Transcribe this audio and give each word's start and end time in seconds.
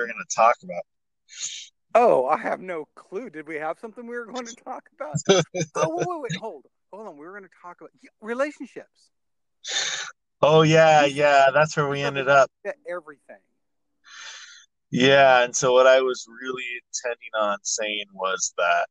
were 0.00 0.06
going 0.06 0.24
to 0.26 0.34
talk 0.34 0.56
about. 0.62 0.82
Oh, 1.94 2.26
I 2.26 2.38
have 2.38 2.60
no 2.60 2.86
clue. 2.94 3.30
Did 3.30 3.48
we 3.48 3.56
have 3.56 3.78
something 3.80 4.06
we 4.06 4.16
were 4.16 4.26
going 4.26 4.46
to 4.46 4.54
talk 4.64 4.84
about? 4.94 5.16
oh, 5.76 5.96
wait, 5.96 6.06
wait, 6.06 6.20
wait, 6.20 6.36
hold, 6.36 6.64
hold 6.92 7.08
on. 7.08 7.16
We 7.16 7.26
were 7.26 7.32
going 7.32 7.44
to 7.44 7.50
talk 7.62 7.80
about 7.80 7.90
relationships. 8.20 9.10
Oh 10.42 10.62
yeah, 10.62 11.04
yeah. 11.04 11.46
That's 11.52 11.76
where 11.76 11.88
we 11.88 12.00
ended 12.00 12.28
up. 12.28 12.50
Everything. 12.88 13.36
Yeah, 14.90 15.44
and 15.44 15.54
so 15.54 15.72
what 15.72 15.86
I 15.86 16.00
was 16.00 16.26
really 16.42 16.64
intending 16.64 17.30
on 17.40 17.58
saying 17.62 18.06
was 18.14 18.52
that 18.56 18.86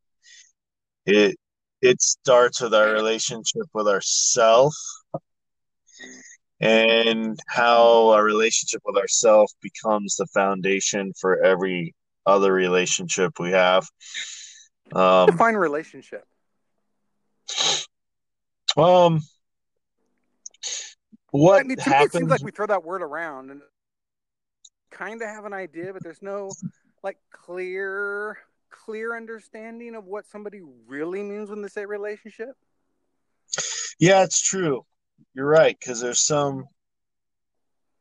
it 1.06 1.38
it 1.82 2.02
starts 2.02 2.62
with 2.62 2.74
our 2.74 2.92
relationship 2.92 3.64
with 3.74 3.88
ourself 3.88 4.76
and 6.60 7.40
how 7.48 8.10
our 8.10 8.24
relationship 8.24 8.82
with 8.86 8.98
ourself 8.98 9.52
becomes 9.62 10.16
the 10.16 10.28
foundation 10.28 11.14
for 11.20 11.42
every 11.44 11.96
other 12.26 12.52
relationship 12.54 13.40
we 13.40 13.52
have. 13.52 13.88
Um, 14.94 15.28
Define 15.28 15.56
relationship. 15.56 16.26
Um, 18.78 19.22
what 21.32 21.62
I 21.62 21.64
mean, 21.64 21.78
happens? 21.80 22.16
it 22.16 22.18
seems 22.18 22.30
like 22.30 22.44
we 22.44 22.52
throw 22.52 22.68
that 22.68 22.84
word 22.84 23.02
around 23.02 23.52
and 23.52 23.62
kind 24.92 25.22
of 25.22 25.28
have 25.28 25.46
an 25.46 25.54
idea, 25.54 25.94
but 25.94 26.04
there's 26.04 26.22
no 26.22 26.52
like 27.04 27.18
clear, 27.32 28.38
clear 28.70 29.16
understanding 29.16 29.96
of 29.96 30.06
what 30.06 30.26
somebody 30.26 30.62
really 30.88 31.24
means 31.24 31.50
when 31.50 31.62
they 31.62 31.68
say 31.68 31.86
relationship. 31.86 32.56
Yeah, 34.00 34.24
it's 34.24 34.42
true. 34.42 34.86
You're 35.34 35.48
right 35.48 35.78
because 35.80 36.02
there's 36.02 36.26
some 36.26 36.66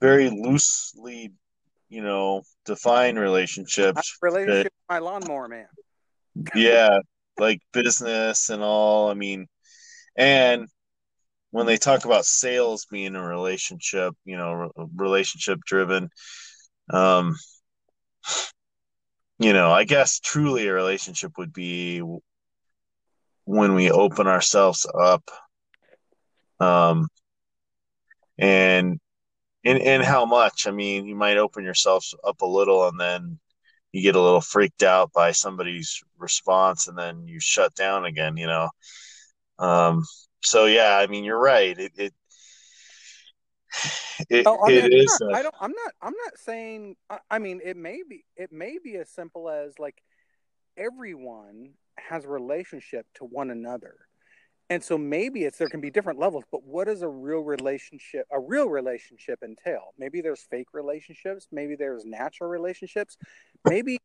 very 0.01 0.31
loosely, 0.31 1.33
you 1.89 2.03
know, 2.03 2.43
defined 2.65 3.19
relationships. 3.19 4.17
Relationship 4.23 4.65
that, 4.65 4.65
with 4.65 4.73
my 4.89 4.99
lawnmower 4.99 5.49
man. 5.49 5.67
yeah, 6.55 7.01
like 7.38 7.60
business 7.73 8.51
and 8.51 8.63
all. 8.63 9.10
I 9.10 9.15
mean, 9.15 9.47
and 10.16 10.69
when 11.51 11.66
they 11.66 11.77
talk 11.77 12.05
about 12.05 12.25
sales 12.25 12.87
being 12.91 13.15
a 13.15 13.27
relationship, 13.27 14.15
you 14.25 14.37
know, 14.37 14.71
relationship 14.95 15.60
driven, 15.65 16.10
um, 16.91 17.37
you 19.38 19.53
know, 19.53 19.71
I 19.71 19.85
guess 19.85 20.21
truly 20.21 20.66
a 20.66 20.73
relationship 20.73 21.32
would 21.38 21.53
be 21.53 22.03
when 23.45 23.75
we 23.75 23.91
open 23.91 24.27
ourselves 24.27 24.87
up, 24.99 25.23
um, 26.60 27.09
and 28.38 29.01
in 29.64 29.76
in 29.78 30.01
how 30.01 30.24
much. 30.24 30.66
I 30.66 30.70
mean, 30.70 31.06
you 31.06 31.16
might 31.16 31.37
open 31.37 31.64
yourself 31.64 32.06
up 32.24 32.40
a 32.40 32.46
little, 32.46 32.88
and 32.88 32.98
then 32.98 33.38
you 33.92 34.02
get 34.02 34.16
a 34.16 34.20
little 34.20 34.40
freaked 34.40 34.82
out 34.82 35.12
by 35.12 35.32
somebody's 35.32 36.01
response, 36.18 36.88
and 36.88 36.96
then 36.96 37.26
you 37.26 37.40
shut 37.40 37.74
down 37.74 38.04
again. 38.04 38.36
You 38.36 38.46
know, 38.46 38.68
um, 39.59 40.04
so 40.42 40.66
yeah, 40.66 40.98
I 40.98 41.06
mean, 41.06 41.24
you're 41.24 41.40
right. 41.40 41.79
It 41.79 41.92
it, 41.96 42.14
it, 44.30 44.46
oh, 44.46 44.59
I 44.64 44.68
mean, 44.68 44.84
it 44.84 44.95
is. 44.95 45.18
Not, 45.20 45.32
a... 45.32 45.36
I 45.36 45.42
don't. 45.42 45.54
I'm 45.60 45.73
not. 45.73 45.92
I'm 46.02 46.14
not 46.24 46.38
saying. 46.38 46.96
I, 47.10 47.18
I 47.30 47.38
mean, 47.38 47.60
it 47.64 47.76
may 47.76 48.02
be. 48.09 48.24
It 48.36 48.52
may 48.52 48.79
be 48.82 48.96
as 48.96 49.10
simple 49.10 49.48
as 49.51 49.79
like 49.79 50.02
everyone 50.76 51.73
has 51.98 52.24
a 52.24 52.29
relationship 52.29 53.06
to 53.14 53.24
one 53.24 53.51
another. 53.51 53.96
And 54.71 54.85
so 54.85 54.99
maybe 54.99 55.45
it's 55.45 55.57
there 55.57 55.69
can 55.69 55.80
be 55.80 55.91
different 55.91 56.19
levels, 56.19 56.45
but 56.52 56.63
what 56.63 56.88
does 56.88 57.01
a 57.02 57.09
real 57.09 57.41
relationship 57.41 58.27
a 58.30 58.38
real 58.38 58.69
relationship 58.69 59.43
entail? 59.43 59.95
Maybe 59.99 60.21
there's 60.21 60.43
fake 60.51 60.69
relationships, 60.75 61.49
maybe 61.51 61.75
there's 61.75 62.05
natural 62.05 62.51
relationships, 62.51 63.16
maybe 63.65 63.99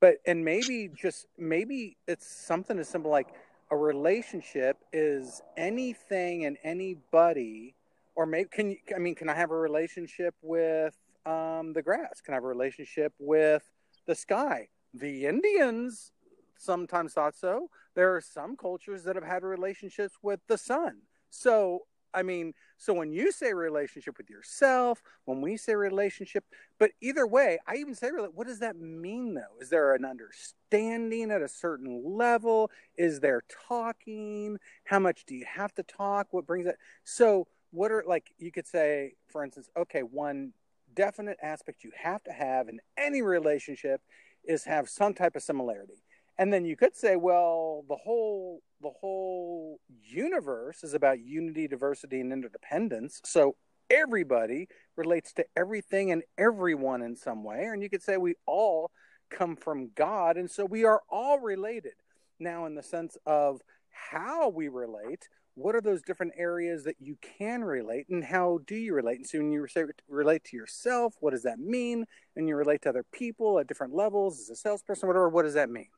but 0.00 0.16
and 0.26 0.44
maybe 0.44 0.90
just 0.94 1.26
maybe 1.38 1.96
it's 2.08 2.26
something 2.26 2.78
as 2.78 2.88
simple 2.88 3.10
like 3.10 3.28
a 3.70 3.76
relationship 3.76 4.78
is 4.92 5.42
anything 5.56 6.44
and 6.44 6.56
anybody 6.64 7.74
or 8.16 8.26
maybe 8.26 8.48
can 8.50 8.70
you 8.70 8.76
i 8.96 8.98
mean 8.98 9.14
can 9.14 9.28
i 9.28 9.34
have 9.34 9.50
a 9.50 9.56
relationship 9.56 10.34
with 10.42 10.96
um, 11.26 11.72
the 11.74 11.82
grass 11.82 12.20
can 12.24 12.34
i 12.34 12.36
have 12.36 12.44
a 12.44 12.48
relationship 12.48 13.12
with 13.18 13.62
the 14.06 14.14
sky 14.14 14.68
the 14.94 15.26
indians 15.26 16.12
sometimes 16.60 17.12
thought 17.12 17.36
so 17.36 17.68
there 17.94 18.14
are 18.14 18.20
some 18.20 18.56
cultures 18.56 19.04
that 19.04 19.16
have 19.16 19.24
had 19.24 19.42
relationships 19.42 20.14
with 20.22 20.40
the 20.46 20.58
sun 20.58 20.98
so 21.30 21.82
I 22.12 22.22
mean, 22.22 22.54
so 22.76 22.92
when 22.92 23.12
you 23.12 23.30
say 23.32 23.52
relationship 23.52 24.18
with 24.18 24.30
yourself, 24.30 25.02
when 25.24 25.40
we 25.40 25.56
say 25.56 25.74
relationship, 25.74 26.44
but 26.78 26.90
either 27.00 27.26
way, 27.26 27.58
I 27.66 27.76
even 27.76 27.94
say, 27.94 28.10
what 28.10 28.46
does 28.46 28.60
that 28.60 28.76
mean 28.76 29.34
though? 29.34 29.60
Is 29.60 29.70
there 29.70 29.94
an 29.94 30.04
understanding 30.04 31.30
at 31.30 31.42
a 31.42 31.48
certain 31.48 32.02
level? 32.04 32.70
Is 32.96 33.20
there 33.20 33.42
talking? 33.68 34.58
How 34.84 34.98
much 34.98 35.24
do 35.24 35.34
you 35.34 35.44
have 35.46 35.74
to 35.74 35.82
talk? 35.82 36.28
What 36.30 36.46
brings 36.46 36.66
it? 36.66 36.76
So, 37.04 37.46
what 37.72 37.92
are 37.92 38.02
like, 38.06 38.32
you 38.38 38.50
could 38.50 38.66
say, 38.66 39.14
for 39.28 39.44
instance, 39.44 39.68
okay, 39.76 40.00
one 40.00 40.52
definite 40.94 41.38
aspect 41.40 41.84
you 41.84 41.92
have 41.96 42.22
to 42.24 42.32
have 42.32 42.68
in 42.68 42.80
any 42.96 43.22
relationship 43.22 44.00
is 44.44 44.64
have 44.64 44.88
some 44.88 45.14
type 45.14 45.36
of 45.36 45.42
similarity. 45.42 46.02
And 46.38 46.52
then 46.52 46.64
you 46.64 46.76
could 46.76 46.96
say, 46.96 47.16
well, 47.16 47.84
the 47.88 47.96
whole 47.96 48.62
the 48.80 48.90
whole 49.00 49.78
universe 50.02 50.82
is 50.82 50.94
about 50.94 51.20
unity, 51.20 51.68
diversity, 51.68 52.20
and 52.20 52.32
interdependence. 52.32 53.20
So 53.24 53.56
everybody 53.90 54.68
relates 54.96 55.32
to 55.34 55.44
everything 55.56 56.10
and 56.10 56.22
everyone 56.38 57.02
in 57.02 57.16
some 57.16 57.44
way. 57.44 57.64
And 57.64 57.82
you 57.82 57.90
could 57.90 58.02
say 58.02 58.16
we 58.16 58.34
all 58.46 58.90
come 59.30 59.56
from 59.56 59.90
God, 59.94 60.36
and 60.36 60.50
so 60.50 60.64
we 60.64 60.84
are 60.84 61.02
all 61.08 61.38
related. 61.38 61.92
Now, 62.38 62.66
in 62.66 62.74
the 62.74 62.82
sense 62.82 63.16
of 63.26 63.60
how 63.90 64.48
we 64.48 64.68
relate, 64.68 65.28
what 65.54 65.74
are 65.74 65.80
those 65.80 66.02
different 66.02 66.32
areas 66.36 66.84
that 66.84 66.96
you 66.98 67.16
can 67.38 67.62
relate, 67.62 68.06
and 68.08 68.24
how 68.24 68.60
do 68.66 68.74
you 68.74 68.94
relate? 68.94 69.18
And 69.18 69.26
so, 69.26 69.38
when 69.38 69.52
you 69.52 69.66
relate 70.08 70.44
to 70.44 70.56
yourself, 70.56 71.14
what 71.20 71.32
does 71.32 71.42
that 71.42 71.58
mean? 71.58 72.06
And 72.34 72.48
you 72.48 72.56
relate 72.56 72.82
to 72.82 72.88
other 72.88 73.04
people 73.12 73.58
at 73.58 73.66
different 73.66 73.94
levels, 73.94 74.40
as 74.40 74.50
a 74.50 74.56
salesperson, 74.56 75.06
whatever, 75.06 75.28
what 75.28 75.42
does 75.42 75.54
that 75.54 75.70
mean? 75.70 75.88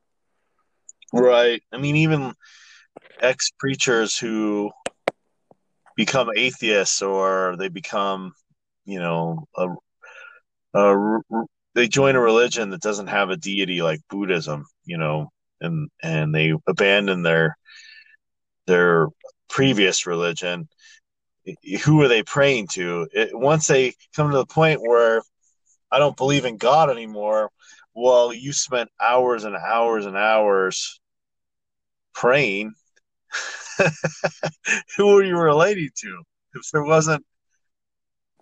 Right. 1.12 1.62
I 1.72 1.78
mean, 1.78 1.96
even 1.96 2.32
ex 3.20 3.50
preachers 3.58 4.16
who 4.16 4.70
become 5.96 6.30
atheists 6.34 7.02
or 7.02 7.56
they 7.58 7.68
become, 7.68 8.32
you 8.84 8.98
know, 8.98 9.44
a, 9.56 9.68
a, 10.74 11.20
they 11.74 11.88
join 11.88 12.16
a 12.16 12.20
religion 12.20 12.70
that 12.70 12.80
doesn't 12.80 13.08
have 13.08 13.30
a 13.30 13.36
deity 13.36 13.82
like 13.82 14.00
Buddhism, 14.08 14.66
you 14.84 14.98
know, 14.98 15.30
and 15.60 15.90
and 16.02 16.34
they 16.34 16.54
abandon 16.66 17.22
their 17.22 17.56
their 18.66 19.08
previous 19.48 20.06
religion. 20.06 20.68
Who 21.84 22.00
are 22.02 22.08
they 22.08 22.22
praying 22.22 22.68
to? 22.72 23.08
It, 23.12 23.30
once 23.32 23.66
they 23.66 23.94
come 24.14 24.30
to 24.30 24.36
the 24.36 24.46
point 24.46 24.80
where 24.80 25.22
I 25.90 25.98
don't 25.98 26.16
believe 26.16 26.44
in 26.44 26.56
God 26.56 26.88
anymore, 26.88 27.50
well, 27.94 28.32
you 28.32 28.52
spent 28.52 28.90
hours 29.00 29.44
and 29.44 29.56
hours 29.56 30.06
and 30.06 30.16
hours 30.16 31.00
praying, 32.14 32.74
who 34.96 35.16
are 35.16 35.24
you 35.24 35.38
relating 35.38 35.90
to? 35.96 36.22
If 36.54 36.70
there 36.72 36.84
wasn't 36.84 37.24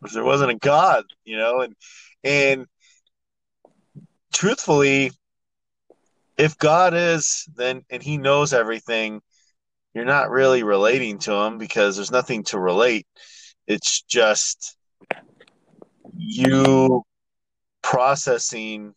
if 0.02 0.12
there 0.12 0.24
wasn't 0.24 0.52
a 0.52 0.56
God, 0.56 1.04
you 1.24 1.36
know, 1.36 1.60
and 1.60 1.74
and 2.24 2.66
truthfully, 4.32 5.12
if 6.36 6.56
God 6.58 6.94
is 6.94 7.46
then 7.54 7.82
and 7.90 8.02
he 8.02 8.18
knows 8.18 8.52
everything, 8.52 9.20
you're 9.94 10.04
not 10.04 10.30
really 10.30 10.62
relating 10.62 11.18
to 11.20 11.32
him 11.32 11.58
because 11.58 11.96
there's 11.96 12.10
nothing 12.10 12.44
to 12.44 12.58
relate. 12.58 13.06
It's 13.66 14.02
just 14.02 14.76
you 16.16 17.02
processing 17.82 18.94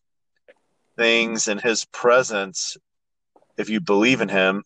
things 0.97 1.47
in 1.47 1.57
his 1.57 1.85
presence 1.85 2.77
if 3.57 3.69
you 3.69 3.79
believe 3.79 4.21
in 4.21 4.29
him, 4.29 4.63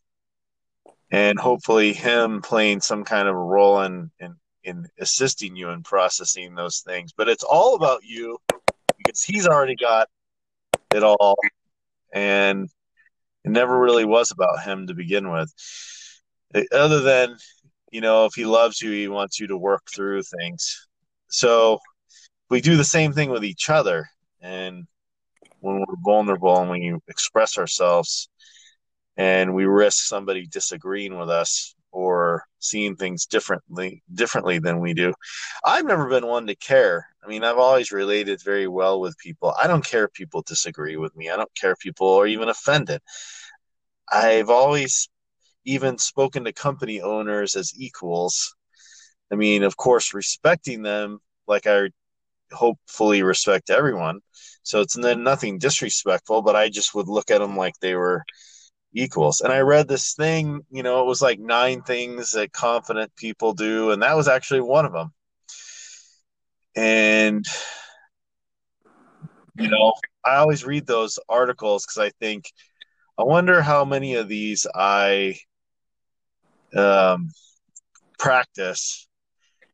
and 1.12 1.40
hopefully 1.40 1.94
him 1.94 2.42
playing 2.42 2.82
some 2.82 3.04
kind 3.04 3.28
of 3.28 3.36
a 3.36 3.40
role 3.40 3.82
in 3.82 4.12
in 4.20 4.36
in 4.64 4.88
assisting 5.00 5.56
you 5.56 5.70
in 5.70 5.84
processing 5.84 6.56
those 6.56 6.82
things. 6.86 7.14
But 7.16 7.30
it's 7.30 7.44
all 7.44 7.76
about 7.76 8.04
you 8.04 8.38
because 8.98 9.24
he's 9.24 9.48
already 9.48 9.76
got 9.76 10.10
it 10.94 11.04
all, 11.04 11.38
and 12.14 12.70
it 13.46 13.52
never 13.52 13.80
really 13.80 14.06
was 14.06 14.32
about 14.32 14.64
him 14.64 14.88
to 14.88 14.94
begin 14.94 15.32
with. 15.32 15.54
Eh, 16.54 16.66
other 16.72 17.02
than 17.02 17.38
you 17.92 18.02
know, 18.02 18.26
if 18.26 18.34
he 18.34 18.46
loves 18.46 18.82
you, 18.82 18.92
he 18.92 19.08
wants 19.08 19.40
you 19.40 19.48
to 19.48 19.58
work 19.58 19.84
through 19.94 20.24
things. 20.24 20.88
So 21.30 21.80
we 22.50 22.62
do 22.62 22.76
the 22.76 22.84
same 22.84 23.14
thing 23.14 23.30
with 23.30 23.46
each 23.46 23.70
other, 23.70 24.10
and 24.42 24.86
when 25.60 25.80
we're 25.80 25.96
vulnerable 26.04 26.58
and 26.58 26.84
you 26.84 27.02
express 27.08 27.58
ourselves 27.58 28.30
and 29.18 29.54
we 29.54 29.66
risk 29.66 30.06
somebody 30.06 30.46
disagreeing 30.46 31.18
with 31.18 31.30
us 31.30 31.76
or 31.92 32.44
seeing 32.60 32.96
things 32.96 33.26
differently 33.26 34.04
differently 34.14 34.60
than 34.60 34.80
we 34.80 34.94
do. 34.94 35.14
I've 35.66 35.86
never 35.86 36.08
been 36.08 36.28
one 36.28 36.48
to 36.48 36.56
care. 36.56 37.08
I 37.24 37.28
mean, 37.28 37.44
I've 37.44 37.58
always 37.58 37.92
related 37.92 38.42
very 38.44 38.68
well 38.68 39.00
with 39.00 39.18
people. 39.18 39.54
I 39.60 39.68
don't 39.68 39.84
care 39.84 40.06
if 40.06 40.14
people 40.14 40.44
disagree 40.44 40.96
with 40.98 41.16
me. 41.16 41.30
I 41.30 41.36
don't 41.36 41.54
care 41.56 41.72
if 41.72 41.80
people 41.80 42.14
are 42.14 42.28
even 42.28 42.50
offended. 42.50 43.02
I've 44.12 44.50
always 44.50 45.10
even 45.66 45.98
spoken 45.98 46.46
to 46.46 46.54
company 46.54 47.02
owners 47.02 47.56
as 47.56 47.74
equals. 47.76 48.56
I 49.32 49.36
mean, 49.36 49.64
of 49.64 49.76
course, 49.76 50.14
respecting 50.14 50.84
them 50.84 51.20
like 51.48 51.68
I 51.68 51.90
hopefully 52.52 53.24
respect 53.24 53.70
everyone. 53.70 54.20
So 54.64 54.82
it's 54.82 54.96
nothing 54.98 55.58
disrespectful, 55.58 56.42
but 56.42 56.56
I 56.56 56.70
just 56.70 56.94
would 56.94 57.08
look 57.08 57.32
at 57.32 57.40
them 57.40 57.58
like 57.58 57.74
they 57.82 57.96
were 57.96 58.24
equals. 58.94 59.42
And 59.42 59.52
I 59.54 59.60
read 59.60 59.88
this 59.88 60.14
thing, 60.14 60.62
you 60.72 60.84
know, 60.84 61.02
it 61.02 61.06
was 61.06 61.22
like 61.22 61.40
nine 61.40 61.82
things 61.82 62.32
that 62.32 62.52
confident 62.52 63.16
people 63.16 63.54
do, 63.54 63.92
and 63.92 64.02
that 64.02 64.16
was 64.16 64.28
actually 64.28 64.62
one 64.62 64.86
of 64.86 64.94
them. 64.94 65.14
And 66.76 67.46
you 69.60 69.70
know, 69.70 69.94
I 70.24 70.36
always 70.36 70.66
read 70.66 70.86
those 70.86 71.20
articles 71.28 71.86
because 71.86 71.98
I 71.98 72.12
think, 72.20 72.52
I 73.18 73.24
wonder 73.24 73.62
how 73.62 73.86
many 73.86 74.16
of 74.16 74.28
these 74.28 74.68
I 74.74 75.36
um, 76.76 77.32
practice, 78.20 79.08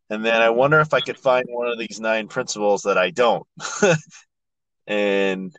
and 0.09 0.23
then 0.23 0.41
I 0.41 0.51
wonder 0.51 0.79
if 0.79 0.93
I 0.93 1.01
could 1.01 1.17
find 1.17 1.45
one 1.49 1.67
of 1.67 1.77
these 1.77 1.99
nine 1.99 2.27
principles 2.27 2.83
that 2.83 2.97
I 2.97 3.09
don't. 3.09 3.45
and 4.87 5.53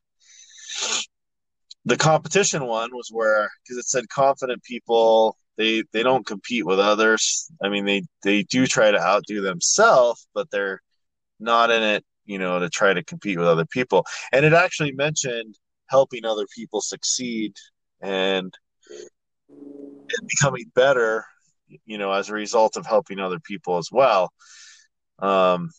the 1.84 1.96
competition 1.96 2.64
one 2.66 2.90
was 2.92 3.08
where 3.10 3.50
because 3.62 3.76
it 3.78 3.86
said 3.86 4.08
confident 4.08 4.62
people 4.62 5.36
they 5.56 5.84
they 5.92 6.02
don't 6.02 6.26
compete 6.26 6.66
with 6.66 6.78
others. 6.78 7.50
I 7.62 7.68
mean 7.68 7.84
they 7.84 8.02
they 8.22 8.42
do 8.44 8.66
try 8.66 8.90
to 8.90 9.00
outdo 9.00 9.40
themselves 9.40 10.26
but 10.34 10.50
they're 10.50 10.80
not 11.40 11.70
in 11.70 11.82
it 11.82 12.04
you 12.24 12.38
know 12.38 12.58
to 12.58 12.68
try 12.70 12.94
to 12.94 13.04
compete 13.04 13.38
with 13.38 13.48
other 13.48 13.66
people. 13.66 14.04
And 14.32 14.44
it 14.44 14.52
actually 14.52 14.92
mentioned 14.92 15.56
helping 15.88 16.24
other 16.24 16.46
people 16.54 16.80
succeed 16.80 17.54
and, 18.00 18.52
and 19.48 20.28
becoming 20.28 20.64
better 20.74 21.24
you 21.84 21.98
know 21.98 22.12
as 22.12 22.28
a 22.30 22.34
result 22.34 22.76
of 22.76 22.86
helping 22.86 23.18
other 23.18 23.40
people 23.40 23.78
as 23.78 23.88
well. 23.92 24.32
Um 25.18 25.70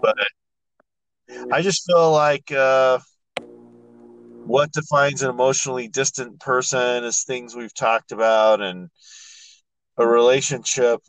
but 0.00 0.16
i 1.50 1.62
just 1.62 1.84
feel 1.86 2.12
like 2.12 2.52
uh 2.52 2.98
what 4.46 4.72
defines 4.72 5.22
an 5.22 5.30
emotionally 5.30 5.88
distant 5.88 6.38
person 6.38 7.04
is 7.04 7.22
things 7.22 7.54
we've 7.54 7.74
talked 7.74 8.12
about 8.12 8.60
and 8.60 8.90
a 9.96 10.06
relationship 10.06 11.00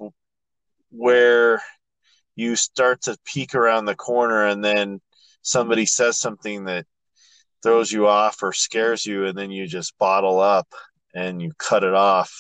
where 0.89 1.61
you 2.35 2.55
start 2.55 3.01
to 3.01 3.17
peek 3.25 3.53
around 3.53 3.85
the 3.85 3.95
corner 3.95 4.45
and 4.45 4.63
then 4.63 5.01
somebody 5.41 5.85
says 5.85 6.17
something 6.17 6.65
that 6.65 6.85
throws 7.61 7.91
you 7.91 8.07
off 8.07 8.41
or 8.41 8.53
scares 8.53 9.05
you 9.05 9.25
and 9.25 9.37
then 9.37 9.51
you 9.51 9.67
just 9.67 9.97
bottle 9.97 10.39
up 10.39 10.67
and 11.13 11.41
you 11.41 11.51
cut 11.57 11.83
it 11.83 11.93
off 11.93 12.31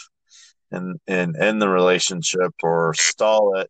and 0.71 0.99
and 1.07 1.35
end 1.37 1.61
the 1.61 1.69
relationship 1.69 2.51
or 2.63 2.93
stall 2.93 3.57
it 3.57 3.69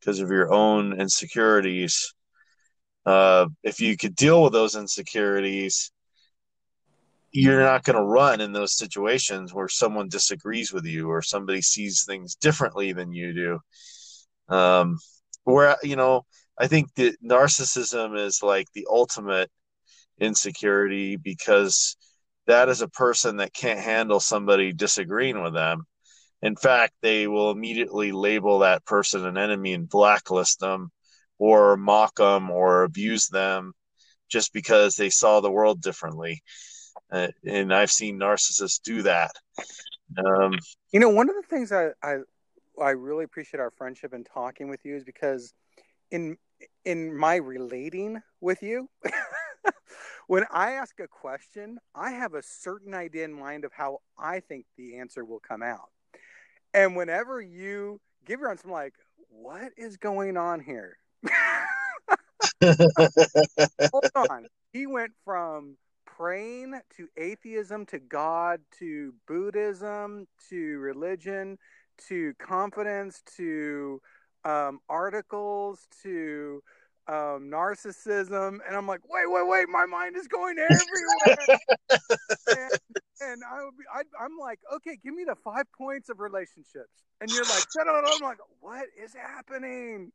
because 0.00 0.20
of 0.20 0.30
your 0.30 0.52
own 0.52 0.98
insecurities. 1.00 2.14
Uh, 3.04 3.46
if 3.62 3.80
you 3.80 3.96
could 3.96 4.14
deal 4.14 4.42
with 4.42 4.52
those 4.52 4.76
insecurities 4.76 5.92
you're 7.36 7.60
not 7.60 7.84
going 7.84 7.96
to 7.96 8.02
run 8.02 8.40
in 8.40 8.52
those 8.52 8.76
situations 8.76 9.52
where 9.52 9.68
someone 9.68 10.08
disagrees 10.08 10.72
with 10.72 10.86
you 10.86 11.10
or 11.10 11.20
somebody 11.20 11.60
sees 11.60 12.04
things 12.04 12.34
differently 12.34 12.92
than 12.92 13.12
you 13.12 13.34
do. 13.34 14.54
Um, 14.54 14.98
where 15.44 15.76
you 15.82 15.96
know, 15.96 16.24
I 16.58 16.66
think 16.66 16.94
that 16.94 17.22
narcissism 17.22 18.18
is 18.18 18.42
like 18.42 18.68
the 18.72 18.86
ultimate 18.90 19.50
insecurity 20.18 21.16
because 21.16 21.96
that 22.46 22.70
is 22.70 22.80
a 22.80 22.88
person 22.88 23.36
that 23.36 23.52
can't 23.52 23.80
handle 23.80 24.18
somebody 24.18 24.72
disagreeing 24.72 25.42
with 25.42 25.52
them. 25.52 25.84
In 26.40 26.56
fact, 26.56 26.94
they 27.02 27.26
will 27.26 27.50
immediately 27.50 28.12
label 28.12 28.60
that 28.60 28.86
person 28.86 29.26
an 29.26 29.36
enemy 29.36 29.74
and 29.74 29.88
blacklist 29.88 30.60
them 30.60 30.90
or 31.38 31.76
mock 31.76 32.16
them 32.16 32.50
or 32.50 32.84
abuse 32.84 33.28
them 33.28 33.72
just 34.30 34.54
because 34.54 34.96
they 34.96 35.10
saw 35.10 35.40
the 35.40 35.50
world 35.50 35.82
differently 35.82 36.42
uh, 37.10 37.28
and 37.44 37.72
I've 37.72 37.90
seen 37.90 38.18
narcissists 38.18 38.80
do 38.82 39.02
that. 39.02 39.30
Um, 40.18 40.58
you 40.92 41.00
know, 41.00 41.10
one 41.10 41.28
of 41.28 41.36
the 41.36 41.42
things 41.42 41.72
I, 41.72 41.90
I 42.02 42.18
I 42.80 42.90
really 42.90 43.24
appreciate 43.24 43.60
our 43.60 43.70
friendship 43.70 44.12
and 44.12 44.26
talking 44.26 44.68
with 44.68 44.84
you 44.84 44.96
is 44.96 45.04
because 45.04 45.52
in 46.10 46.36
in 46.84 47.16
my 47.16 47.36
relating 47.36 48.22
with 48.40 48.62
you, 48.62 48.88
when 50.26 50.44
I 50.50 50.72
ask 50.72 50.98
a 51.00 51.08
question, 51.08 51.78
I 51.94 52.10
have 52.10 52.34
a 52.34 52.42
certain 52.42 52.94
idea 52.94 53.24
in 53.24 53.32
mind 53.32 53.64
of 53.64 53.72
how 53.72 53.98
I 54.18 54.40
think 54.40 54.66
the 54.76 54.98
answer 54.98 55.24
will 55.24 55.40
come 55.40 55.62
out. 55.62 55.90
And 56.74 56.96
whenever 56.96 57.40
you 57.40 58.00
give 58.26 58.40
your 58.40 58.50
answer, 58.50 58.66
I'm 58.66 58.72
like, 58.72 58.94
what 59.28 59.72
is 59.76 59.96
going 59.96 60.36
on 60.36 60.60
here? 60.60 60.98
Hold 62.62 64.10
on. 64.30 64.46
He 64.72 64.86
went 64.86 65.12
from 65.24 65.76
praying 66.16 66.80
to 66.96 67.08
atheism 67.16 67.84
to 67.86 67.98
God 67.98 68.60
to 68.78 69.12
Buddhism 69.26 70.26
to 70.48 70.78
religion 70.78 71.58
to 72.08 72.32
confidence 72.38 73.22
to 73.36 74.00
um, 74.44 74.80
articles 74.88 75.86
to 76.02 76.62
um, 77.08 77.50
narcissism, 77.52 78.58
and 78.66 78.76
I'm 78.76 78.86
like, 78.86 79.00
wait, 79.08 79.26
wait, 79.26 79.46
wait, 79.46 79.68
my 79.68 79.86
mind 79.86 80.16
is 80.16 80.26
going 80.26 80.56
everywhere. 80.58 81.58
and, 82.48 82.70
and 83.20 83.42
I 83.48 83.64
would 83.64 83.76
be, 83.78 83.84
I, 83.94 84.24
am 84.24 84.36
like, 84.40 84.58
okay, 84.74 84.98
give 85.04 85.14
me 85.14 85.24
the 85.24 85.36
five 85.44 85.66
points 85.76 86.08
of 86.08 86.18
relationships, 86.18 87.04
and 87.20 87.30
you're 87.30 87.44
like, 87.44 87.64
shut 87.72 87.86
up. 87.86 88.04
I'm 88.06 88.22
like, 88.22 88.38
what 88.60 88.86
is 89.00 89.14
happening? 89.14 90.10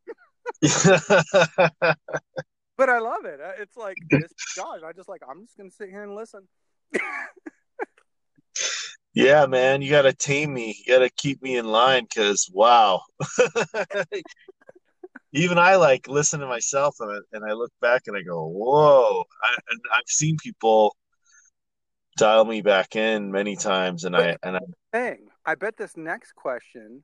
but 2.82 2.90
I 2.90 2.98
love 2.98 3.26
it. 3.26 3.40
Uh, 3.40 3.52
it's 3.60 3.78
like 3.78 3.96
it's 4.10 4.34
Josh. 4.56 4.80
I 4.84 4.92
just 4.92 5.08
like 5.08 5.22
I'm 5.30 5.46
just 5.46 5.56
gonna 5.56 5.70
sit 5.70 5.90
here 5.90 6.02
and 6.02 6.16
listen. 6.16 6.48
yeah, 9.14 9.46
man, 9.46 9.84
you 9.84 9.92
gotta 9.92 10.14
tame 10.14 10.52
me. 10.52 10.76
You 10.80 10.96
gotta 10.96 11.12
keep 11.16 11.44
me 11.44 11.58
in 11.58 11.68
line 11.68 12.06
because 12.06 12.50
wow. 12.52 13.02
Even 15.34 15.60
I 15.60 15.76
like 15.76 16.08
listen 16.08 16.40
to 16.40 16.48
myself 16.48 16.96
and, 17.00 17.24
and 17.32 17.46
I 17.46 17.54
look 17.54 17.72
back 17.82 18.02
and 18.08 18.18
I 18.18 18.24
go, 18.24 18.48
whoa. 18.48 19.26
I, 19.44 19.56
and 19.70 19.80
I've 19.96 20.08
seen 20.08 20.38
people 20.42 20.96
dial 22.18 22.46
me 22.46 22.64
back 22.64 22.96
in 22.96 23.32
many 23.32 23.56
times, 23.56 24.06
and 24.06 24.16
but 24.16 24.40
I 24.44 24.48
and 24.48 24.58
I. 24.58 24.62
Thing, 24.92 25.28
I 25.46 25.54
bet 25.54 25.78
this 25.78 25.96
next 25.96 26.34
question 26.34 27.04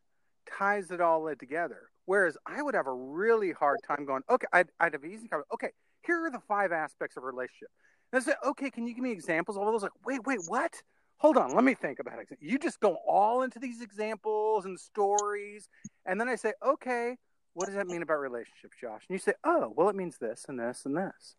ties 0.57 0.89
it 0.89 1.01
all 1.01 1.31
together. 1.35 1.91
Whereas 2.07 2.37
I 2.45 2.61
would 2.61 2.73
have 2.73 2.87
a 2.87 2.93
really 2.93 3.51
hard 3.51 3.79
time 3.85 4.05
going, 4.05 4.23
okay, 4.29 4.47
I'd, 4.53 4.69
I'd 4.79 4.93
have 4.93 5.03
easy 5.03 5.27
time. 5.27 5.41
Okay, 5.53 5.71
here 6.05 6.25
are 6.25 6.31
the 6.31 6.39
five 6.47 6.71
aspects 6.71 7.17
of 7.17 7.23
a 7.23 7.25
relationship. 7.25 7.67
And 8.13 8.21
I 8.21 8.25
say, 8.25 8.33
okay, 8.45 8.71
can 8.71 8.87
you 8.87 8.95
give 8.95 9.03
me 9.03 9.11
examples 9.11 9.57
of 9.57 9.63
all 9.63 9.71
those? 9.73 9.83
Like, 9.83 9.91
wait, 10.05 10.25
wait, 10.25 10.39
what? 10.47 10.81
Hold 11.17 11.35
on, 11.35 11.53
let 11.53 11.65
me 11.65 11.73
think 11.73 11.99
about 11.99 12.19
it. 12.19 12.29
You 12.39 12.57
just 12.59 12.79
go 12.79 12.97
all 13.05 13.41
into 13.41 13.59
these 13.59 13.81
examples 13.81 14.63
and 14.63 14.79
stories. 14.79 15.67
And 16.05 16.19
then 16.21 16.29
I 16.29 16.35
say, 16.35 16.53
okay, 16.65 17.17
what 17.53 17.65
does 17.65 17.75
that 17.75 17.87
mean 17.87 18.03
about 18.03 18.19
relationships, 18.19 18.77
Josh? 18.79 19.03
And 19.09 19.15
you 19.15 19.19
say, 19.19 19.33
oh, 19.43 19.73
well, 19.75 19.89
it 19.89 19.95
means 19.95 20.17
this 20.17 20.45
and 20.47 20.57
this 20.57 20.83
and 20.85 20.95
this. 20.95 21.35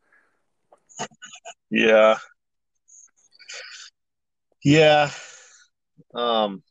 Yeah. 1.70 2.18
Yeah. 4.62 5.10
Um, 6.14 6.62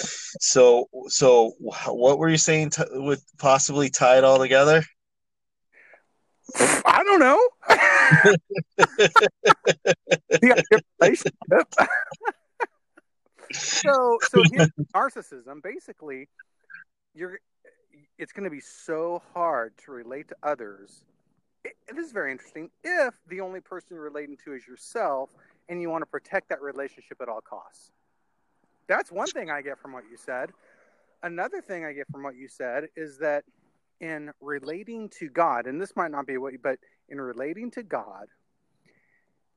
so, 0.00 0.88
so 1.08 1.54
what 1.58 2.18
were 2.18 2.28
you 2.28 2.38
saying 2.38 2.70
t- 2.70 2.82
would 2.92 3.20
possibly 3.38 3.90
tie 3.90 4.18
it 4.18 4.24
all 4.24 4.38
together? 4.38 4.82
I 6.58 7.02
don't 7.04 7.20
know. 7.20 7.48
the 10.30 10.82
relationship. 11.00 11.34
so, 13.52 14.18
so 14.22 14.42
narcissism. 14.94 15.62
Basically, 15.62 16.28
you're. 17.14 17.38
It's 18.18 18.32
going 18.32 18.44
to 18.44 18.50
be 18.50 18.60
so 18.60 19.22
hard 19.32 19.72
to 19.84 19.92
relate 19.92 20.28
to 20.28 20.36
others. 20.42 21.04
It, 21.64 21.72
it 21.88 21.96
is 21.96 22.12
very 22.12 22.32
interesting 22.32 22.70
if 22.84 23.14
the 23.28 23.40
only 23.40 23.60
person 23.60 23.88
you're 23.92 24.02
relating 24.02 24.36
to 24.44 24.52
is 24.52 24.66
yourself, 24.66 25.30
and 25.68 25.80
you 25.80 25.88
want 25.88 26.02
to 26.02 26.06
protect 26.06 26.50
that 26.50 26.60
relationship 26.60 27.18
at 27.22 27.28
all 27.28 27.40
costs. 27.40 27.92
That's 28.90 29.12
one 29.12 29.28
thing 29.28 29.52
I 29.52 29.62
get 29.62 29.78
from 29.78 29.92
what 29.92 30.02
you 30.10 30.16
said. 30.16 30.50
Another 31.22 31.60
thing 31.60 31.84
I 31.84 31.92
get 31.92 32.08
from 32.10 32.24
what 32.24 32.34
you 32.34 32.48
said 32.48 32.88
is 32.96 33.18
that 33.18 33.44
in 34.00 34.32
relating 34.40 35.08
to 35.20 35.28
God, 35.28 35.68
and 35.68 35.80
this 35.80 35.94
might 35.94 36.10
not 36.10 36.26
be 36.26 36.38
what, 36.38 36.52
you, 36.52 36.58
but 36.60 36.80
in 37.08 37.20
relating 37.20 37.70
to 37.70 37.84
God, 37.84 38.26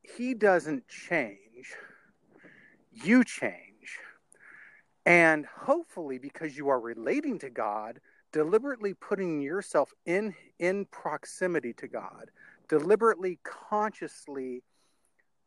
He 0.03 0.35
doesn't 0.35 0.87
change. 0.87 1.73
You 2.91 3.23
change. 3.23 3.97
And 5.03 5.47
hopefully, 5.47 6.19
because 6.19 6.55
you 6.55 6.69
are 6.69 6.79
relating 6.79 7.39
to 7.39 7.49
God, 7.49 7.99
deliberately 8.31 8.93
putting 8.93 9.41
yourself 9.41 9.91
in 10.05 10.35
in 10.59 10.85
proximity 10.85 11.73
to 11.73 11.87
God, 11.87 12.29
deliberately, 12.69 13.39
consciously 13.43 14.61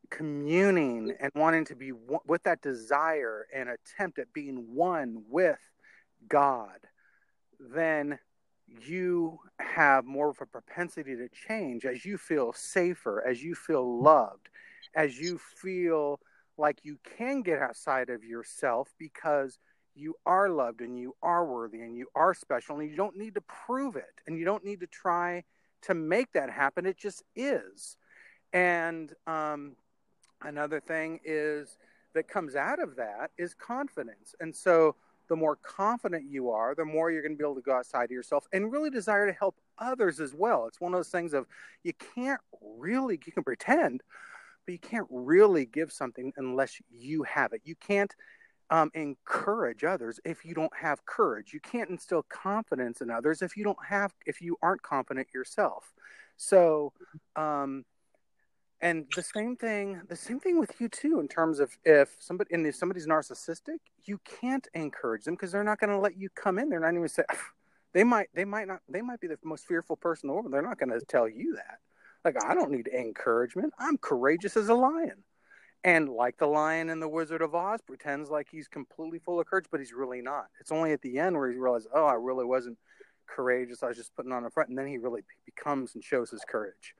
communing 0.09 1.13
and 1.19 1.31
wanting 1.35 1.65
to 1.65 1.75
be 1.75 1.91
with 1.91 2.43
that 2.43 2.61
desire 2.61 3.47
and 3.53 3.69
attempt 3.69 4.19
at 4.19 4.33
being 4.33 4.73
one 4.73 5.23
with 5.29 5.59
God, 6.27 6.79
then 7.59 8.19
you 8.67 9.39
have 9.59 10.05
more 10.05 10.29
of 10.29 10.41
a 10.41 10.45
propensity 10.45 11.15
to 11.15 11.29
change 11.47 11.85
as 11.85 12.05
you 12.05 12.17
feel 12.17 12.53
safer, 12.53 13.25
as 13.25 13.41
you 13.41 13.55
feel 13.55 14.01
loved, 14.01 14.49
as 14.95 15.19
you 15.19 15.39
feel 15.61 16.19
like 16.57 16.79
you 16.83 16.97
can 17.17 17.41
get 17.41 17.61
outside 17.61 18.09
of 18.09 18.23
yourself 18.23 18.89
because 18.97 19.59
you 19.95 20.15
are 20.25 20.49
loved 20.49 20.81
and 20.81 20.97
you 20.99 21.15
are 21.23 21.45
worthy 21.45 21.81
and 21.81 21.95
you 21.95 22.07
are 22.15 22.33
special 22.33 22.79
and 22.79 22.89
you 22.89 22.95
don't 22.95 23.17
need 23.17 23.35
to 23.35 23.41
prove 23.41 23.95
it 23.95 24.21
and 24.25 24.37
you 24.37 24.45
don't 24.45 24.65
need 24.65 24.79
to 24.79 24.87
try 24.87 25.43
to 25.81 25.93
make 25.93 26.31
that 26.33 26.49
happen. 26.49 26.85
It 26.85 26.97
just 26.97 27.23
is. 27.35 27.97
And 28.53 29.11
um, 29.25 29.75
another 30.43 30.79
thing 30.79 31.19
is 31.23 31.77
that 32.13 32.27
comes 32.27 32.55
out 32.55 32.81
of 32.81 32.95
that 32.95 33.31
is 33.37 33.53
confidence. 33.53 34.33
And 34.39 34.55
so 34.55 34.95
the 35.29 35.35
more 35.35 35.57
confident 35.57 36.29
you 36.29 36.49
are, 36.49 36.73
the 36.73 36.85
more 36.85 37.11
you're 37.11 37.21
going 37.21 37.33
to 37.33 37.37
be 37.37 37.43
able 37.43 37.55
to 37.55 37.61
go 37.61 37.75
outside 37.75 38.05
of 38.05 38.11
yourself 38.11 38.47
and 38.53 38.71
really 38.71 38.89
desire 38.89 39.27
to 39.27 39.33
help 39.33 39.55
others 39.77 40.19
as 40.19 40.33
well. 40.33 40.67
It's 40.67 40.79
one 40.79 40.93
of 40.93 40.97
those 40.97 41.09
things 41.09 41.33
of 41.33 41.45
you 41.83 41.93
can't 42.15 42.41
really, 42.61 43.19
you 43.25 43.31
can 43.31 43.43
pretend, 43.43 44.01
but 44.65 44.71
you 44.71 44.79
can't 44.79 45.07
really 45.09 45.65
give 45.65 45.91
something 45.91 46.33
unless 46.37 46.79
you 46.89 47.23
have 47.23 47.53
it. 47.53 47.61
You 47.65 47.75
can't 47.75 48.13
um, 48.69 48.91
encourage 48.93 49.83
others 49.83 50.19
if 50.25 50.43
you 50.43 50.53
don't 50.53 50.75
have 50.75 51.05
courage. 51.05 51.53
You 51.53 51.59
can't 51.59 51.89
instill 51.89 52.23
confidence 52.23 53.01
in 53.01 53.09
others 53.09 53.41
if 53.41 53.55
you 53.55 53.63
don't 53.63 53.85
have, 53.87 54.13
if 54.25 54.41
you 54.41 54.57
aren't 54.61 54.81
confident 54.81 55.27
yourself. 55.33 55.93
So, 56.35 56.93
um, 57.35 57.85
and 58.81 59.05
the 59.15 59.23
same 59.23 59.55
thing 59.55 60.01
the 60.07 60.15
same 60.15 60.39
thing 60.39 60.59
with 60.59 60.79
you 60.79 60.87
too 60.87 61.19
in 61.19 61.27
terms 61.27 61.59
of 61.59 61.75
if 61.83 62.15
somebody 62.19 62.53
and 62.53 62.65
if 62.65 62.75
somebody's 62.75 63.07
narcissistic 63.07 63.79
you 64.05 64.19
can't 64.39 64.67
encourage 64.73 65.23
them 65.23 65.33
because 65.33 65.51
they're 65.51 65.63
not 65.63 65.79
going 65.79 65.89
to 65.89 65.97
let 65.97 66.17
you 66.17 66.29
come 66.29 66.59
in. 66.59 66.69
They're 66.69 66.79
not 66.79 66.93
even 66.93 67.07
say 67.07 67.23
they 67.93 68.03
might 68.03 68.29
they 68.33 68.45
might 68.45 68.67
not 68.67 68.81
they 68.87 69.01
might 69.01 69.19
be 69.19 69.27
the 69.27 69.37
most 69.43 69.65
fearful 69.65 69.95
person 69.95 70.27
in 70.27 70.27
the 70.29 70.33
world 70.33 70.51
they're 70.51 70.61
not 70.61 70.79
going 70.79 70.89
to 70.89 71.03
tell 71.05 71.27
you 71.27 71.55
that. 71.55 71.79
Like 72.23 72.43
i 72.43 72.53
don't 72.53 72.71
need 72.71 72.87
encouragement. 72.87 73.73
I'm 73.79 73.97
courageous 73.97 74.57
as 74.57 74.69
a 74.69 74.75
lion. 74.75 75.23
And 75.83 76.09
like 76.09 76.37
the 76.37 76.47
lion 76.47 76.89
in 76.89 76.99
the 76.99 77.09
wizard 77.09 77.41
of 77.41 77.55
oz 77.55 77.81
pretends 77.81 78.29
like 78.29 78.47
he's 78.51 78.67
completely 78.67 79.19
full 79.19 79.39
of 79.39 79.47
courage 79.47 79.65
but 79.71 79.79
he's 79.79 79.93
really 79.93 80.21
not. 80.21 80.47
It's 80.59 80.71
only 80.71 80.91
at 80.91 81.01
the 81.01 81.17
end 81.17 81.35
where 81.35 81.51
he 81.51 81.57
realizes 81.57 81.87
oh 81.93 82.05
i 82.05 82.13
really 82.13 82.45
wasn't 82.45 82.77
courageous. 83.25 83.81
I 83.81 83.87
was 83.87 83.97
just 83.97 84.15
putting 84.15 84.31
on 84.31 84.45
a 84.45 84.51
front 84.51 84.69
and 84.69 84.77
then 84.77 84.87
he 84.87 84.99
really 84.99 85.21
becomes 85.45 85.95
and 85.95 86.03
shows 86.03 86.29
his 86.29 86.45
courage. 86.47 86.93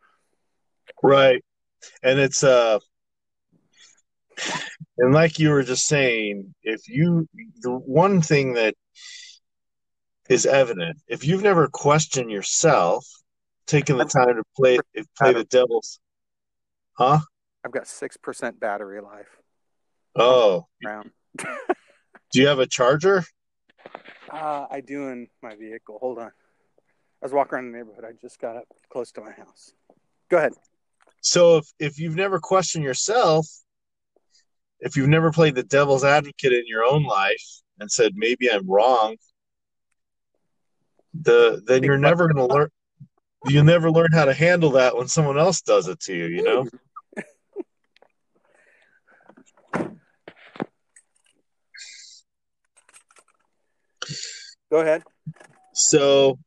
Right 1.04 1.44
and 2.04 2.20
it's 2.20 2.44
uh 2.44 2.80
and 4.98 5.14
like 5.14 5.40
you 5.40 5.50
were 5.50 5.64
just 5.64 5.88
saying 5.88 6.54
if 6.64 6.88
you 6.88 7.28
the 7.62 7.72
one 7.72 8.22
thing 8.22 8.54
that 8.54 8.76
is 10.30 10.46
evident 10.46 10.98
if 11.08 11.26
you've 11.26 11.44
never 11.44 11.68
questioned 11.68 12.30
yourself 12.30 13.06
taking 13.66 13.98
the 13.98 14.06
time 14.06 14.36
to 14.36 14.44
play 14.56 14.78
play 15.18 15.34
the 15.34 15.44
devil's 15.44 16.00
huh? 16.98 17.20
I've 17.64 17.72
got 17.72 17.84
6% 17.84 18.60
battery 18.60 19.02
life. 19.02 19.28
Oh. 20.16 20.66
Do 22.32 22.42
you 22.42 22.48
have 22.48 22.60
a 22.60 22.66
charger? 22.66 23.24
Uh, 24.32 24.66
i 24.70 24.82
do 24.82 25.08
in 25.10 25.28
my 25.42 25.56
vehicle. 25.56 25.98
Hold 26.02 26.20
on. 26.20 26.28
I 26.28 27.26
was 27.26 27.32
walking 27.32 27.56
around 27.56 27.72
the 27.72 27.78
neighborhood. 27.78 28.04
I 28.06 28.12
just 28.20 28.40
got 28.40 28.58
up 28.58 28.66
close 28.90 29.12
to 29.14 29.22
my 29.22 29.32
house. 29.32 29.74
Go 30.30 30.38
ahead 30.38 30.54
so 31.28 31.58
if, 31.58 31.66
if 31.78 32.00
you've 32.00 32.16
never 32.16 32.40
questioned 32.40 32.86
yourself, 32.86 33.48
if 34.80 34.96
you've 34.96 35.10
never 35.10 35.32
played 35.32 35.56
the 35.56 35.64
devil's 35.64 36.06
advocate 36.06 36.54
in 36.54 36.64
your 36.68 36.86
own 36.86 37.04
life 37.04 37.44
and 37.80 37.92
said 37.92 38.14
maybe 38.16 38.50
I'm 38.50 38.70
wrong, 38.70 39.18
the 41.14 41.62
then 41.66 41.84
you're 41.84 41.98
never 41.98 42.30
going 42.30 42.48
to 42.48 42.54
learn. 42.54 42.70
You 43.46 43.64
never 43.64 43.92
learn 43.92 44.12
how 44.14 44.26
to 44.26 44.34
handle 44.34 44.72
that 44.72 44.96
when 44.96 45.08
someone 45.08 45.38
else 45.38 45.62
does 45.62 45.88
it 45.88 46.00
to 46.02 46.16
you. 46.16 46.26
You 46.26 46.44
know. 46.44 46.66
Go 54.70 54.80
ahead. 54.80 55.04
So, 55.74 56.40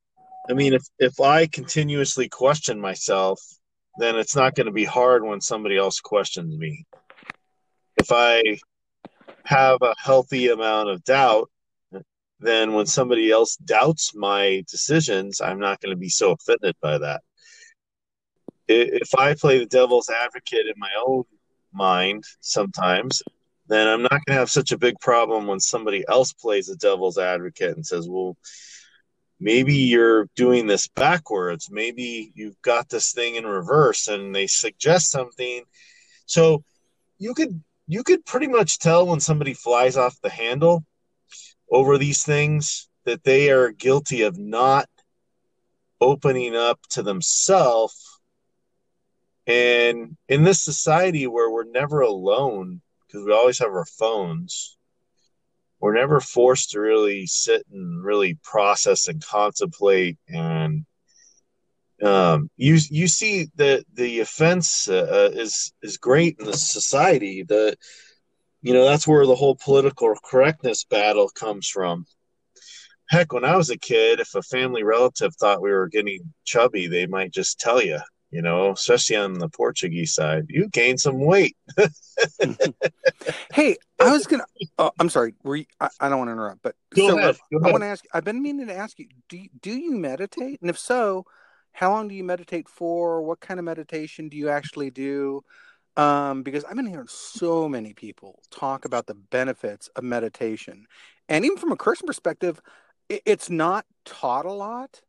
I 0.48 0.54
mean, 0.54 0.72
if 0.74 0.84
if 0.98 1.20
I 1.20 1.46
continuously 1.46 2.28
question 2.28 2.80
myself 2.80 3.40
then 3.98 4.16
it's 4.16 4.36
not 4.36 4.54
going 4.54 4.66
to 4.66 4.72
be 4.72 4.84
hard 4.84 5.24
when 5.24 5.40
somebody 5.40 5.76
else 5.76 6.00
questions 6.00 6.56
me. 6.56 6.86
If 7.96 8.12
I 8.12 8.58
have 9.44 9.78
a 9.82 9.94
healthy 9.98 10.48
amount 10.48 10.90
of 10.90 11.04
doubt, 11.04 11.50
then 12.38 12.72
when 12.72 12.86
somebody 12.86 13.30
else 13.30 13.56
doubts 13.56 14.14
my 14.14 14.64
decisions, 14.70 15.40
I'm 15.40 15.58
not 15.58 15.80
going 15.80 15.94
to 15.94 16.00
be 16.00 16.08
so 16.08 16.32
offended 16.32 16.74
by 16.80 16.98
that. 16.98 17.22
If 18.68 19.14
I 19.18 19.34
play 19.34 19.58
the 19.58 19.66
devil's 19.66 20.08
advocate 20.08 20.66
in 20.66 20.74
my 20.76 20.90
own 21.06 21.24
mind 21.72 22.24
sometimes, 22.40 23.22
then 23.66 23.86
I'm 23.86 24.02
not 24.02 24.10
going 24.10 24.22
to 24.28 24.34
have 24.34 24.50
such 24.50 24.72
a 24.72 24.78
big 24.78 24.98
problem 25.00 25.46
when 25.46 25.60
somebody 25.60 26.04
else 26.08 26.32
plays 26.32 26.66
the 26.66 26.76
devil's 26.76 27.18
advocate 27.18 27.76
and 27.76 27.86
says, 27.86 28.08
well, 28.08 28.36
maybe 29.40 29.74
you're 29.74 30.28
doing 30.36 30.66
this 30.66 30.86
backwards. 30.88 31.68
Maybe 31.70 32.30
you've 32.34 32.60
got 32.62 32.88
this 32.88 33.12
thing 33.12 33.36
in 33.36 33.46
reverse 33.46 34.06
and 34.06 34.34
they 34.34 34.46
suggest 34.46 35.10
something. 35.10 35.64
So 36.26 36.62
you 37.18 37.34
could 37.34 37.62
you 37.88 38.04
could 38.04 38.24
pretty 38.24 38.46
much 38.46 38.78
tell 38.78 39.06
when 39.06 39.18
somebody 39.18 39.54
flies 39.54 39.96
off 39.96 40.20
the 40.20 40.30
handle 40.30 40.84
over 41.70 41.98
these 41.98 42.22
things 42.22 42.88
that 43.04 43.24
they 43.24 43.50
are 43.50 43.72
guilty 43.72 44.22
of 44.22 44.38
not 44.38 44.88
opening 46.00 46.54
up 46.54 46.78
to 46.90 47.02
themselves. 47.02 48.20
And 49.46 50.16
in 50.28 50.44
this 50.44 50.62
society 50.62 51.26
where 51.26 51.50
we're 51.50 51.64
never 51.64 52.00
alone 52.00 52.80
because 53.06 53.26
we 53.26 53.32
always 53.32 53.58
have 53.58 53.70
our 53.70 53.86
phones 53.86 54.76
we're 55.80 55.94
never 55.94 56.20
forced 56.20 56.70
to 56.70 56.80
really 56.80 57.26
sit 57.26 57.64
and 57.72 58.04
really 58.04 58.38
process 58.42 59.08
and 59.08 59.24
contemplate 59.24 60.18
and 60.28 60.84
um, 62.02 62.50
you 62.56 62.78
you 62.90 63.08
see 63.08 63.48
that 63.56 63.84
the 63.92 64.20
offense 64.20 64.88
uh, 64.88 65.30
is 65.34 65.72
is 65.82 65.98
great 65.98 66.36
in 66.38 66.46
the 66.46 66.56
society 66.56 67.42
that 67.44 67.76
you 68.62 68.72
know 68.72 68.84
that's 68.84 69.06
where 69.06 69.26
the 69.26 69.34
whole 69.34 69.56
political 69.56 70.14
correctness 70.24 70.84
battle 70.84 71.28
comes 71.28 71.68
from. 71.68 72.06
Heck 73.10 73.32
when 73.32 73.44
i 73.44 73.56
was 73.56 73.70
a 73.70 73.76
kid 73.76 74.20
if 74.20 74.34
a 74.34 74.42
family 74.42 74.84
relative 74.84 75.34
thought 75.34 75.60
we 75.60 75.72
were 75.72 75.88
getting 75.88 76.32
chubby 76.44 76.86
they 76.86 77.06
might 77.06 77.32
just 77.32 77.58
tell 77.58 77.82
you 77.82 77.98
you 78.30 78.42
know, 78.42 78.72
especially 78.72 79.16
on 79.16 79.34
the 79.34 79.48
Portuguese 79.48 80.14
side. 80.14 80.46
You 80.48 80.68
gain 80.68 80.98
some 80.98 81.18
weight. 81.18 81.56
hey, 83.52 83.76
I 84.00 84.12
was 84.12 84.26
gonna. 84.26 84.44
Oh, 84.78 84.92
I'm 84.98 85.08
sorry. 85.08 85.34
Were 85.42 85.56
you, 85.56 85.64
I, 85.80 85.88
I, 85.98 86.08
don't 86.08 86.18
want 86.18 86.28
to 86.28 86.32
interrupt, 86.32 86.62
but 86.62 86.74
Go 86.94 87.08
so 87.08 87.18
ahead. 87.18 87.36
Go 87.52 87.68
I 87.68 87.72
want 87.72 87.82
to 87.82 87.88
ask. 87.88 88.04
I've 88.14 88.24
been 88.24 88.42
meaning 88.42 88.68
to 88.68 88.76
ask 88.76 88.98
you. 88.98 89.08
Do 89.28 89.36
you, 89.36 89.48
do 89.60 89.70
you 89.70 89.92
meditate? 89.92 90.60
And 90.60 90.70
if 90.70 90.78
so, 90.78 91.24
how 91.72 91.90
long 91.90 92.08
do 92.08 92.14
you 92.14 92.24
meditate 92.24 92.68
for? 92.68 93.22
What 93.22 93.40
kind 93.40 93.58
of 93.58 93.64
meditation 93.64 94.28
do 94.28 94.36
you 94.36 94.48
actually 94.48 94.90
do? 94.90 95.42
Um, 95.96 96.44
because 96.44 96.64
I've 96.64 96.76
been 96.76 96.86
hearing 96.86 97.08
so 97.08 97.68
many 97.68 97.94
people 97.94 98.40
talk 98.50 98.84
about 98.84 99.06
the 99.06 99.14
benefits 99.14 99.88
of 99.96 100.04
meditation, 100.04 100.86
and 101.28 101.44
even 101.44 101.58
from 101.58 101.72
a 101.72 101.76
Christian 101.76 102.06
perspective, 102.06 102.60
it, 103.08 103.22
it's 103.26 103.50
not 103.50 103.86
taught 104.04 104.46
a 104.46 104.52
lot 104.52 105.00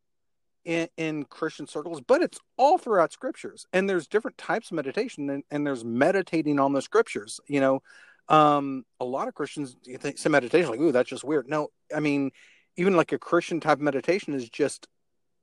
in, 0.66 0.88
in, 0.98 1.26
Christian 1.26 1.68
circles, 1.68 2.02
but 2.02 2.22
it's 2.22 2.40
all 2.58 2.78
throughout 2.78 3.12
scriptures. 3.12 3.66
And 3.74 3.90
there's 3.90 4.08
different 4.08 4.38
types 4.38 4.72
of 4.72 4.76
meditation, 4.76 5.30
and, 5.30 5.44
and 5.50 5.66
there's 5.66 5.84
meditating 5.84 6.60
on 6.60 6.74
the 6.74 6.82
scriptures. 6.82 7.40
You 7.48 7.60
know, 7.60 7.82
um, 8.28 8.86
a 9.00 9.06
lot 9.06 9.28
of 9.28 9.34
Christians 9.34 9.76
think 10.00 10.18
say 10.18 10.30
meditation 10.30 10.70
like, 10.70 10.80
ooh, 10.80 10.92
that's 10.92 11.10
just 11.10 11.24
weird. 11.24 11.50
No, 11.50 11.70
I 11.96 12.00
mean, 12.00 12.32
even 12.78 12.96
like 12.96 13.12
a 13.12 13.20
Christian 13.20 13.60
type 13.60 13.80
meditation 13.80 14.34
is 14.34 14.50
just, 14.50 14.88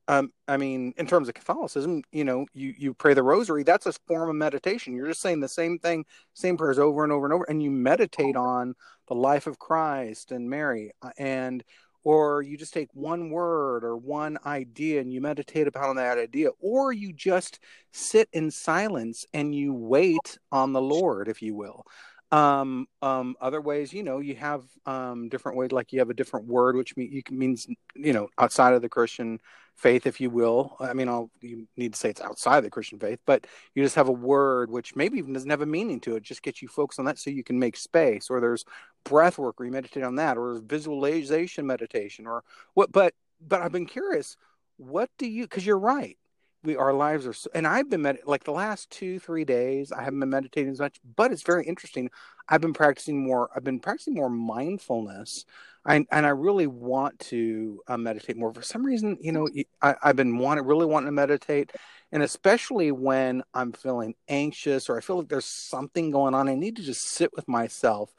um, 0.07 0.31
I 0.47 0.57
mean, 0.57 0.93
in 0.97 1.05
terms 1.05 1.29
of 1.29 1.35
Catholicism, 1.35 2.01
you 2.11 2.23
know, 2.23 2.47
you 2.53 2.73
you 2.77 2.93
pray 2.93 3.13
the 3.13 3.21
Rosary. 3.21 3.63
That's 3.63 3.85
a 3.85 3.93
form 4.07 4.29
of 4.29 4.35
meditation. 4.35 4.95
You're 4.95 5.07
just 5.07 5.21
saying 5.21 5.39
the 5.39 5.47
same 5.47 5.77
thing, 5.77 6.05
same 6.33 6.57
prayers 6.57 6.79
over 6.79 7.03
and 7.03 7.13
over 7.13 7.25
and 7.25 7.33
over, 7.33 7.43
and 7.43 7.61
you 7.61 7.69
meditate 7.69 8.35
on 8.35 8.73
the 9.07 9.15
life 9.15 9.47
of 9.47 9.59
Christ 9.59 10.31
and 10.31 10.49
Mary 10.49 10.91
uh, 11.01 11.11
and 11.17 11.63
or 12.03 12.41
you 12.41 12.57
just 12.57 12.73
take 12.73 12.89
one 12.93 13.29
word 13.29 13.83
or 13.83 13.97
one 13.97 14.37
idea 14.45 15.01
and 15.01 15.11
you 15.11 15.21
meditate 15.21 15.67
upon 15.67 15.95
that 15.97 16.17
idea, 16.17 16.49
or 16.59 16.91
you 16.93 17.13
just 17.13 17.59
sit 17.91 18.29
in 18.33 18.51
silence 18.51 19.25
and 19.33 19.53
you 19.53 19.73
wait 19.73 20.37
on 20.51 20.73
the 20.73 20.81
Lord, 20.81 21.27
if 21.27 21.41
you 21.41 21.55
will. 21.55 21.85
Um, 22.31 22.87
um, 23.01 23.35
other 23.41 23.59
ways, 23.59 23.91
you 23.91 24.03
know, 24.03 24.19
you 24.19 24.35
have 24.35 24.63
um, 24.85 25.29
different 25.29 25.57
ways, 25.57 25.71
like 25.71 25.91
you 25.91 25.99
have 25.99 26.11
a 26.11 26.13
different 26.13 26.45
word, 26.45 26.75
which 26.75 26.95
mean, 26.95 27.11
you 27.11 27.23
can, 27.23 27.39
means, 27.39 27.67
you 27.95 28.13
know, 28.13 28.29
outside 28.37 28.73
of 28.73 28.83
the 28.83 28.89
Christian 28.89 29.39
faith, 29.75 30.05
if 30.05 30.21
you 30.21 30.29
will. 30.29 30.75
I 30.79 30.93
mean, 30.93 31.09
I'll, 31.09 31.31
you 31.41 31.67
need 31.75 31.93
to 31.93 31.99
say 31.99 32.09
it's 32.09 32.21
outside 32.21 32.61
the 32.61 32.69
Christian 32.69 32.99
faith, 32.99 33.19
but 33.25 33.47
you 33.73 33.81
just 33.81 33.95
have 33.95 34.09
a 34.09 34.11
word 34.11 34.69
which 34.69 34.95
maybe 34.95 35.17
even 35.17 35.33
doesn't 35.33 35.49
have 35.49 35.61
a 35.61 35.65
meaning 35.65 35.99
to 36.01 36.17
it. 36.17 36.23
Just 36.23 36.43
get 36.43 36.61
you 36.61 36.67
focused 36.67 36.99
on 36.99 37.05
that 37.05 37.17
so 37.17 37.31
you 37.31 37.43
can 37.43 37.57
make 37.57 37.75
space. 37.75 38.29
Or 38.29 38.39
there's 38.39 38.63
breath 39.05 39.39
work 39.39 39.59
or 39.59 39.65
you 39.65 39.71
meditate 39.71 40.03
on 40.03 40.15
that, 40.15 40.37
or 40.37 40.59
visualization 40.59 41.65
meditation, 41.65 42.27
or 42.27 42.43
what. 42.75 42.91
But 42.91 43.15
but 43.41 43.61
I've 43.61 43.71
been 43.71 43.87
curious, 43.87 44.37
what 44.77 45.09
do 45.17 45.25
you? 45.25 45.45
Because 45.45 45.65
you're 45.65 45.79
right 45.79 46.18
we 46.63 46.75
our 46.75 46.93
lives 46.93 47.25
are 47.25 47.33
so, 47.33 47.49
and 47.53 47.65
i've 47.65 47.89
been 47.89 48.01
med- 48.01 48.19
like 48.25 48.43
the 48.43 48.51
last 48.51 48.89
two 48.89 49.19
three 49.19 49.45
days 49.45 49.91
i 49.91 50.03
haven't 50.03 50.19
been 50.19 50.29
meditating 50.29 50.71
as 50.71 50.79
much 50.79 50.99
but 51.15 51.31
it's 51.31 51.43
very 51.43 51.65
interesting. 51.65 52.09
I've 52.47 52.61
been 52.61 52.73
practicing 52.73 53.23
more 53.23 53.49
i've 53.55 53.63
been 53.63 53.79
practicing 53.79 54.15
more 54.15 54.29
mindfulness 54.29 55.45
I, 55.85 55.95
and 55.95 56.25
i 56.25 56.29
really 56.29 56.67
want 56.67 57.19
to 57.19 57.81
uh, 57.87 57.97
meditate 57.97 58.37
more. 58.37 58.53
For 58.53 58.61
some 58.61 58.85
reason 58.85 59.17
you 59.21 59.31
know 59.31 59.47
I, 59.81 59.95
i've 60.03 60.15
been 60.15 60.37
wanting 60.37 60.65
really 60.65 60.85
wanting 60.85 61.07
to 61.07 61.11
meditate 61.11 61.71
and 62.11 62.23
especially 62.23 62.91
when 62.91 63.43
i'm 63.53 63.71
feeling 63.71 64.15
anxious 64.27 64.89
or 64.89 64.97
i 64.97 65.01
feel 65.01 65.19
like 65.19 65.29
there's 65.29 65.45
something 65.45 66.11
going 66.11 66.33
on 66.33 66.49
i 66.49 66.55
need 66.55 66.75
to 66.77 66.83
just 66.83 67.03
sit 67.03 67.31
with 67.35 67.47
myself 67.47 68.13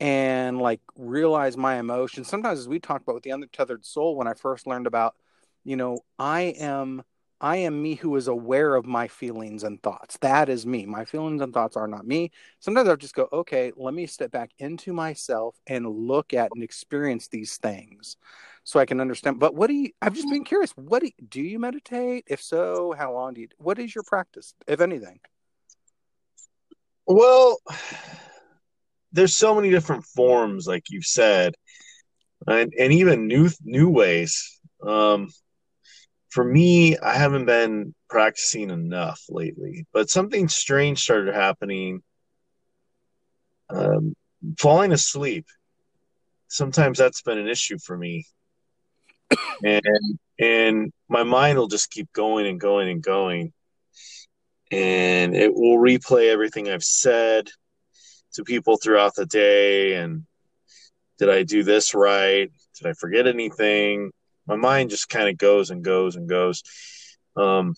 and 0.00 0.58
like 0.58 0.80
realize 0.96 1.58
my 1.58 1.78
emotions. 1.78 2.26
Sometimes 2.26 2.58
as 2.58 2.66
we 2.66 2.80
talked 2.80 3.02
about 3.02 3.14
with 3.16 3.22
the 3.22 3.30
untethered 3.30 3.84
soul 3.84 4.16
when 4.16 4.26
i 4.26 4.34
first 4.34 4.66
learned 4.66 4.86
about 4.86 5.14
you 5.64 5.76
know 5.76 5.98
i 6.18 6.54
am 6.58 7.02
I 7.40 7.56
am 7.56 7.82
me 7.82 7.94
who 7.94 8.14
is 8.16 8.28
aware 8.28 8.74
of 8.74 8.84
my 8.84 9.08
feelings 9.08 9.64
and 9.64 9.82
thoughts. 9.82 10.18
That 10.18 10.50
is 10.50 10.66
me. 10.66 10.84
My 10.84 11.06
feelings 11.06 11.40
and 11.40 11.54
thoughts 11.54 11.76
are 11.76 11.88
not 11.88 12.06
me. 12.06 12.32
Sometimes 12.58 12.88
I'll 12.88 12.96
just 12.96 13.14
go, 13.14 13.28
okay, 13.32 13.72
let 13.76 13.94
me 13.94 14.06
step 14.06 14.30
back 14.30 14.50
into 14.58 14.92
myself 14.92 15.56
and 15.66 15.88
look 15.88 16.34
at 16.34 16.50
and 16.54 16.62
experience 16.62 17.28
these 17.28 17.56
things 17.56 18.16
so 18.64 18.78
I 18.78 18.84
can 18.84 19.00
understand. 19.00 19.38
But 19.38 19.54
what 19.54 19.68
do 19.68 19.74
you, 19.74 19.90
I've 20.02 20.14
just 20.14 20.28
been 20.28 20.44
curious, 20.44 20.72
what 20.72 21.00
do 21.00 21.06
you, 21.06 21.26
do 21.26 21.40
you 21.40 21.58
meditate? 21.58 22.24
If 22.26 22.42
so, 22.42 22.94
how 22.96 23.14
long 23.14 23.34
do 23.34 23.40
you, 23.40 23.48
what 23.56 23.78
is 23.78 23.94
your 23.94 24.04
practice, 24.04 24.54
if 24.66 24.80
anything? 24.80 25.20
Well, 27.06 27.58
there's 29.12 29.34
so 29.34 29.54
many 29.54 29.70
different 29.70 30.04
forms, 30.04 30.66
like 30.66 30.84
you 30.90 31.00
said, 31.00 31.54
and, 32.46 32.72
and 32.78 32.92
even 32.92 33.26
new, 33.26 33.48
new 33.64 33.88
ways. 33.88 34.60
Um, 34.86 35.30
for 36.30 36.44
me, 36.44 36.96
I 36.96 37.14
haven't 37.14 37.44
been 37.44 37.94
practicing 38.08 38.70
enough 38.70 39.20
lately, 39.28 39.86
but 39.92 40.10
something 40.10 40.48
strange 40.48 41.00
started 41.00 41.34
happening. 41.34 42.02
Um, 43.68 44.14
falling 44.58 44.92
asleep. 44.92 45.46
Sometimes 46.48 46.98
that's 46.98 47.22
been 47.22 47.38
an 47.38 47.48
issue 47.48 47.78
for 47.78 47.96
me, 47.96 48.26
and 49.64 49.82
and 50.40 50.92
my 51.08 51.22
mind 51.22 51.58
will 51.58 51.68
just 51.68 51.90
keep 51.90 52.12
going 52.12 52.46
and 52.46 52.58
going 52.58 52.88
and 52.88 53.02
going, 53.02 53.52
and 54.72 55.36
it 55.36 55.54
will 55.54 55.78
replay 55.78 56.32
everything 56.32 56.68
I've 56.68 56.82
said 56.82 57.48
to 58.34 58.44
people 58.44 58.76
throughout 58.76 59.14
the 59.14 59.26
day. 59.26 59.94
And 59.94 60.26
did 61.18 61.30
I 61.30 61.44
do 61.44 61.62
this 61.62 61.94
right? 61.94 62.50
Did 62.76 62.88
I 62.88 62.92
forget 62.94 63.28
anything? 63.28 64.10
My 64.50 64.56
mind 64.56 64.90
just 64.90 65.08
kind 65.08 65.28
of 65.28 65.38
goes 65.38 65.70
and 65.70 65.84
goes 65.84 66.16
and 66.16 66.28
goes. 66.28 66.64
Um, 67.36 67.74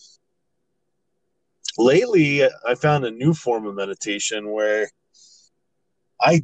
lately, 1.77 2.43
I 2.43 2.73
found 2.75 3.05
a 3.05 3.11
new 3.11 3.35
form 3.35 3.67
of 3.67 3.75
meditation 3.75 4.49
where 4.49 4.89
I 6.19 6.41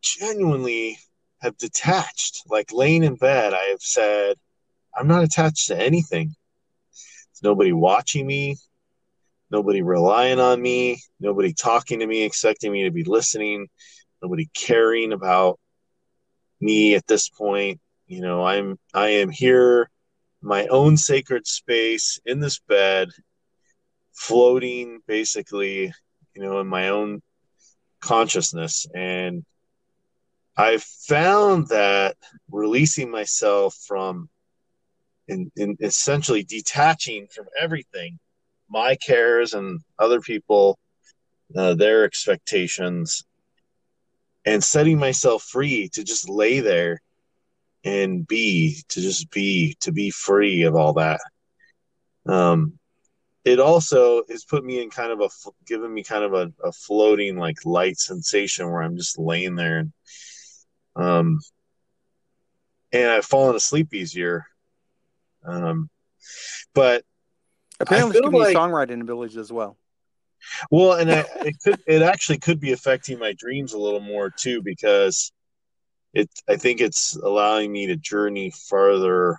genuinely 0.00 0.98
have 1.42 1.58
detached. 1.58 2.42
Like 2.48 2.72
laying 2.72 3.04
in 3.04 3.16
bed, 3.16 3.52
I 3.52 3.64
have 3.64 3.82
said, 3.82 4.36
I'm 4.96 5.06
not 5.06 5.24
attached 5.24 5.66
to 5.66 5.78
anything. 5.78 6.34
There's 6.94 7.42
nobody 7.42 7.72
watching 7.72 8.26
me, 8.26 8.56
nobody 9.50 9.82
relying 9.82 10.40
on 10.40 10.62
me, 10.62 11.02
nobody 11.20 11.52
talking 11.52 11.98
to 11.98 12.06
me, 12.06 12.22
expecting 12.22 12.72
me 12.72 12.84
to 12.84 12.90
be 12.90 13.04
listening, 13.04 13.68
nobody 14.22 14.48
caring 14.54 15.12
about 15.12 15.60
me 16.62 16.94
at 16.94 17.06
this 17.06 17.28
point. 17.28 17.78
You 18.10 18.22
know, 18.22 18.44
I'm 18.44 18.76
I 18.92 19.10
am 19.22 19.30
here, 19.30 19.88
my 20.42 20.66
own 20.66 20.96
sacred 20.96 21.46
space 21.46 22.18
in 22.26 22.40
this 22.40 22.58
bed, 22.58 23.10
floating 24.12 24.98
basically, 25.06 25.94
you 26.34 26.42
know, 26.42 26.58
in 26.58 26.66
my 26.66 26.88
own 26.88 27.22
consciousness. 28.00 28.84
And 28.92 29.44
I've 30.56 30.82
found 30.82 31.68
that 31.68 32.16
releasing 32.50 33.12
myself 33.12 33.76
from 33.86 34.28
in 35.28 35.52
essentially 35.80 36.42
detaching 36.42 37.28
from 37.32 37.46
everything, 37.60 38.18
my 38.68 38.96
cares 38.96 39.54
and 39.54 39.82
other 40.00 40.20
people, 40.20 40.80
uh, 41.56 41.74
their 41.74 42.02
expectations, 42.04 43.22
and 44.44 44.64
setting 44.64 44.98
myself 44.98 45.44
free 45.44 45.88
to 45.90 46.02
just 46.02 46.28
lay 46.28 46.58
there 46.58 47.00
and 47.84 48.26
be 48.26 48.82
to 48.88 49.00
just 49.00 49.30
be 49.30 49.76
to 49.80 49.92
be 49.92 50.10
free 50.10 50.62
of 50.62 50.74
all 50.74 50.94
that. 50.94 51.20
Um 52.26 52.78
it 53.44 53.58
also 53.58 54.22
has 54.28 54.44
put 54.44 54.64
me 54.64 54.82
in 54.82 54.90
kind 54.90 55.12
of 55.12 55.20
a 55.20 55.28
given 55.66 55.92
me 55.92 56.02
kind 56.02 56.24
of 56.24 56.34
a, 56.34 56.52
a 56.62 56.72
floating 56.72 57.36
like 57.36 57.64
light 57.64 57.98
sensation 57.98 58.70
where 58.70 58.82
i'm 58.82 58.96
just 58.96 59.18
laying 59.18 59.54
there 59.54 59.78
and 59.78 59.92
um 60.96 61.40
and 62.92 63.10
i've 63.10 63.24
fallen 63.24 63.56
asleep 63.56 63.94
easier. 63.94 64.44
Um 65.44 65.88
but 66.74 67.04
apparently 67.78 68.18
it's 68.18 68.20
giving 68.20 68.38
like, 68.38 68.56
songwriting 68.56 69.00
abilities 69.00 69.36
as 69.36 69.50
well. 69.50 69.76
Well 70.70 70.94
and 70.94 71.10
I, 71.10 71.24
it 71.46 71.56
could 71.64 71.80
it 71.86 72.02
actually 72.02 72.38
could 72.38 72.60
be 72.60 72.72
affecting 72.72 73.18
my 73.18 73.34
dreams 73.38 73.72
a 73.72 73.78
little 73.78 74.00
more 74.00 74.30
too 74.30 74.60
because 74.62 75.32
it 76.14 76.28
I 76.48 76.56
think 76.56 76.80
it's 76.80 77.16
allowing 77.16 77.72
me 77.72 77.86
to 77.86 77.96
journey 77.96 78.52
farther 78.68 79.38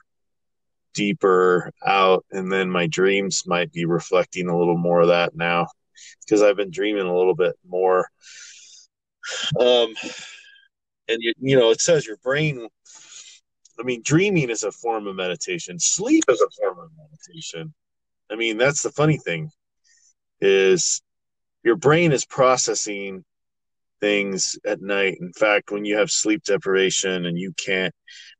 deeper 0.93 1.71
out 1.85 2.25
and 2.31 2.51
then 2.51 2.69
my 2.69 2.87
dreams 2.87 3.43
might 3.47 3.71
be 3.71 3.85
reflecting 3.85 4.47
a 4.47 4.57
little 4.57 4.77
more 4.77 5.01
of 5.01 5.07
that 5.07 5.35
now 5.35 5.67
because 6.25 6.41
I've 6.41 6.57
been 6.57 6.71
dreaming 6.71 7.05
a 7.05 7.15
little 7.15 7.35
bit 7.35 7.55
more. 7.67 8.09
Um 9.59 9.93
and 11.07 11.17
you, 11.19 11.33
you 11.39 11.59
know 11.59 11.71
it 11.71 11.81
says 11.81 12.05
your 12.05 12.17
brain 12.17 12.67
I 13.79 13.83
mean 13.83 14.01
dreaming 14.03 14.49
is 14.49 14.63
a 14.63 14.71
form 14.71 15.07
of 15.07 15.15
meditation. 15.15 15.79
Sleep 15.79 16.23
is 16.29 16.41
a 16.41 16.49
form 16.61 16.79
of 16.79 16.89
meditation. 16.97 17.73
I 18.31 18.35
mean 18.35 18.57
that's 18.57 18.81
the 18.81 18.91
funny 18.91 19.17
thing 19.17 19.51
is 20.39 21.01
your 21.63 21.75
brain 21.75 22.11
is 22.11 22.25
processing 22.25 23.23
things 24.01 24.57
at 24.65 24.81
night. 24.81 25.17
In 25.21 25.31
fact, 25.33 25.71
when 25.71 25.85
you 25.85 25.97
have 25.97 26.11
sleep 26.11 26.43
deprivation 26.43 27.25
and 27.25 27.37
you 27.37 27.53
can't 27.63 27.93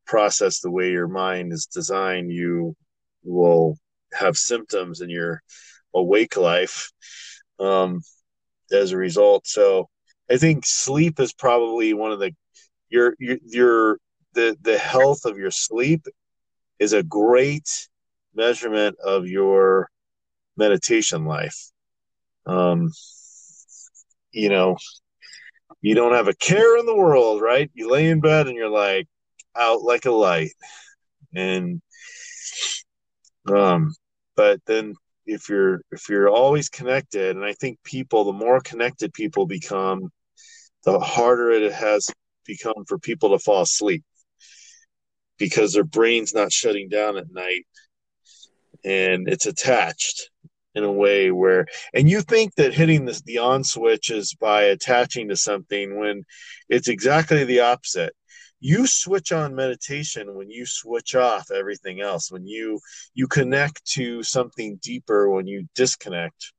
process 0.06 0.60
the 0.60 0.71
way 0.71 0.91
your 0.91 1.08
mind 1.08 1.54
is 1.54 1.67
designed, 1.67 2.32
you 2.32 2.76
will 3.24 3.78
have 4.13 4.36
symptoms 4.36 5.00
in 5.00 5.10
your 5.10 5.41
awake 5.93 6.36
life 6.36 6.91
um, 7.60 8.02
as 8.71 8.91
a 8.91 8.97
result. 8.97 9.47
So 9.47 9.88
I 10.30 10.38
think 10.38 10.65
sleep 10.65 11.19
is 11.19 11.34
probably 11.34 11.93
one 11.93 12.12
of 12.12 12.19
the 12.19 12.32
your 12.89 13.15
your 13.19 13.38
your 13.45 13.97
the 14.34 14.58
the 14.62 14.78
health 14.78 15.26
of 15.26 15.38
your 15.38 15.52
sleep 15.52 16.06
is 16.80 16.93
a 16.93 17.04
great 17.04 17.88
measurement 18.34 18.97
of 19.04 19.28
your 19.28 19.89
meditation 20.58 21.26
life. 21.26 21.71
Um, 22.45 22.91
you 24.32 24.50
know, 24.50 24.78
you 25.81 25.95
don't 25.95 26.13
have 26.13 26.27
a 26.27 26.35
care 26.35 26.77
in 26.77 26.85
the 26.85 26.95
world, 26.95 27.41
right? 27.41 27.69
You 27.73 27.89
lay 27.89 28.09
in 28.09 28.19
bed 28.21 28.47
and 28.47 28.55
you're 28.55 28.69
like 28.69 29.07
out 29.55 29.81
like 29.81 30.05
a 30.05 30.11
light. 30.11 30.51
And 31.35 31.81
um 33.47 33.93
but 34.35 34.59
then 34.65 34.93
if 35.25 35.49
you're 35.49 35.81
if 35.91 36.09
you're 36.09 36.29
always 36.29 36.69
connected 36.69 37.35
and 37.35 37.45
I 37.45 37.53
think 37.53 37.79
people 37.83 38.25
the 38.25 38.33
more 38.33 38.59
connected 38.61 39.13
people 39.13 39.45
become 39.45 40.09
the 40.83 40.99
harder 40.99 41.51
it 41.51 41.71
has 41.71 42.09
become 42.45 42.85
for 42.87 42.97
people 42.97 43.29
to 43.29 43.39
fall 43.39 43.61
asleep 43.61 44.03
because 45.37 45.73
their 45.73 45.83
brain's 45.83 46.33
not 46.33 46.51
shutting 46.51 46.89
down 46.89 47.17
at 47.17 47.31
night 47.31 47.65
and 48.83 49.27
it's 49.27 49.45
attached 49.45 50.30
in 50.75 50.84
a 50.84 50.91
way 50.91 51.31
where 51.31 51.65
and 51.93 52.10
you 52.10 52.21
think 52.21 52.55
that 52.55 52.73
hitting 52.73 53.05
this 53.05 53.21
the 53.21 53.38
on 53.38 53.63
switch 53.63 54.10
is 54.10 54.34
by 54.36 54.63
attaching 54.63 55.29
to 55.29 55.36
something 55.36 55.99
when 55.99 56.23
it's 56.69 56.88
exactly 56.88 57.43
the 57.43 57.60
opposite 57.60 58.13
you 58.60 58.86
switch 58.88 59.31
on 59.31 59.55
meditation 59.55 60.36
when 60.36 60.49
you 60.49 60.65
switch 60.65 61.15
off 61.15 61.51
everything 61.51 61.99
else 61.99 62.31
when 62.31 62.45
you 62.45 62.79
you 63.13 63.27
connect 63.27 63.84
to 63.86 64.23
something 64.23 64.79
deeper 64.81 65.29
when 65.29 65.47
you 65.47 65.67
disconnect 65.75 66.53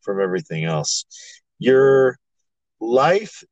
from 0.00 0.20
everything 0.20 0.64
else 0.64 1.04
your 1.58 2.16
life 2.80 3.42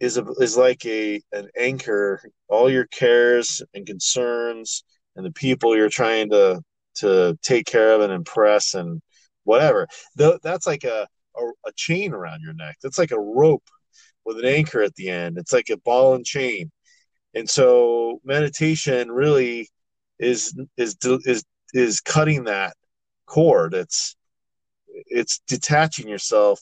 is 0.00 0.18
a, 0.18 0.24
is 0.38 0.56
like 0.56 0.84
a 0.86 1.20
an 1.32 1.48
anchor. 1.58 2.20
All 2.48 2.70
your 2.70 2.86
cares 2.86 3.62
and 3.74 3.86
concerns 3.86 4.84
and 5.16 5.24
the 5.24 5.32
people 5.32 5.76
you're 5.76 5.88
trying 5.88 6.30
to 6.30 6.60
to 6.96 7.36
take 7.42 7.66
care 7.66 7.94
of 7.94 8.02
and 8.02 8.12
impress 8.12 8.74
and 8.74 9.00
whatever. 9.44 9.88
That's 10.16 10.66
like 10.66 10.84
a, 10.84 11.06
a, 11.36 11.42
a 11.66 11.72
chain 11.76 12.12
around 12.12 12.42
your 12.42 12.54
neck. 12.54 12.76
That's 12.82 12.98
like 12.98 13.12
a 13.12 13.20
rope 13.20 13.68
with 14.24 14.38
an 14.38 14.46
anchor 14.46 14.82
at 14.82 14.94
the 14.94 15.10
end. 15.10 15.38
It's 15.38 15.52
like 15.52 15.70
a 15.70 15.76
ball 15.76 16.14
and 16.14 16.24
chain. 16.24 16.70
And 17.34 17.48
so 17.48 18.20
meditation 18.24 19.10
really 19.10 19.68
is 20.18 20.54
is 20.76 20.96
is 21.02 21.44
is 21.72 22.00
cutting 22.00 22.44
that 22.44 22.74
cord. 23.26 23.74
It's 23.74 24.16
it's 24.88 25.40
detaching 25.48 26.08
yourself 26.08 26.60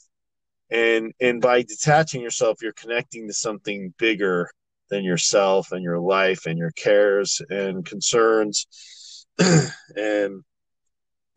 and 0.71 1.13
and 1.21 1.41
by 1.41 1.63
detaching 1.63 2.23
yourself 2.23 2.63
you're 2.63 2.73
connecting 2.73 3.29
to 3.29 3.35
something 3.35 3.93
bigger 3.99 4.49
than 4.91 5.05
yourself 5.05 5.73
and 5.73 5.83
your 5.83 5.99
life 5.99 6.47
and 6.47 6.59
your 6.59 6.71
cares 6.73 7.41
and 7.51 7.85
concerns 7.85 9.27
and 9.97 10.43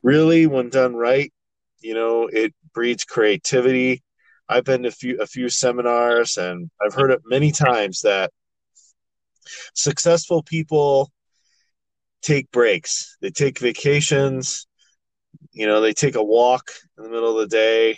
really 0.04 0.48
when 0.48 0.70
done 0.70 0.96
right 0.96 1.34
you 1.86 1.94
know 1.94 2.28
it 2.32 2.54
breeds 2.74 3.04
creativity 3.04 4.04
i've 4.50 4.64
been 4.64 4.84
to 4.84 4.90
a 4.90 4.92
few 4.92 5.18
a 5.22 5.28
few 5.28 5.50
seminars 5.50 6.38
and 6.38 6.70
i've 6.84 6.94
heard 6.94 7.12
it 7.12 7.22
many 7.26 7.52
times 7.52 8.02
that 8.02 8.32
successful 9.74 10.42
people 10.44 11.12
take 12.22 12.50
breaks 12.52 13.18
they 13.22 13.30
take 13.30 13.60
vacations 13.60 14.68
you 15.52 15.68
know 15.68 15.80
they 15.80 15.94
take 15.94 16.16
a 16.16 16.24
walk 16.24 16.72
in 16.98 17.04
the 17.04 17.10
middle 17.10 17.40
of 17.40 17.50
the 17.50 17.56
day 17.56 17.98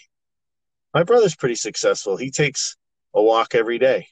my 0.98 1.04
brother's 1.04 1.36
pretty 1.36 1.54
successful. 1.54 2.18
He 2.18 2.32
takes 2.32 2.76
a 3.14 3.22
walk 3.22 3.54
every 3.54 3.78
day 3.78 4.08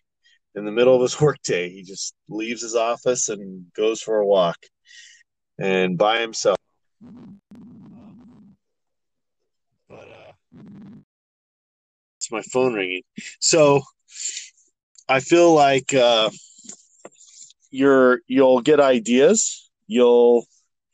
in 0.53 0.65
the 0.65 0.71
middle 0.71 0.95
of 0.95 1.01
his 1.01 1.19
workday. 1.21 1.69
He 1.69 1.81
just 1.81 2.13
leaves 2.29 2.61
his 2.61 2.75
office 2.75 3.29
and 3.29 3.65
goes 3.75 4.01
for 4.01 4.17
a 4.19 4.25
walk 4.25 4.57
and 5.59 5.97
by 5.97 6.21
himself. 6.21 6.57
It's 12.17 12.31
my 12.31 12.41
phone 12.41 12.73
ringing. 12.73 13.03
So 13.39 13.81
I 15.07 15.19
feel 15.19 15.53
like 15.53 15.93
uh, 15.93 16.29
you're 17.69 18.21
you'll 18.27 18.61
get 18.61 18.79
ideas, 18.79 19.69
you'll 19.87 20.45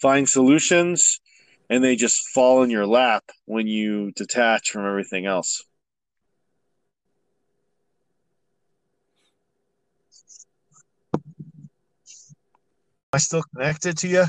find 0.01 0.27
solutions, 0.27 1.21
and 1.69 1.83
they 1.83 1.95
just 1.95 2.29
fall 2.33 2.63
in 2.63 2.69
your 2.69 2.85
lap 2.85 3.23
when 3.45 3.67
you 3.67 4.11
detach 4.11 4.71
from 4.71 4.85
everything 4.85 5.25
else. 5.25 5.63
I 13.13 13.17
still 13.17 13.43
connected 13.53 13.97
to 13.99 14.07
you? 14.07 14.25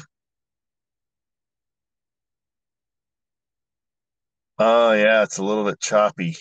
Oh 4.58 4.92
yeah, 4.92 5.22
it's 5.22 5.38
a 5.38 5.44
little 5.44 5.64
bit 5.64 5.80
choppy. 5.80 6.36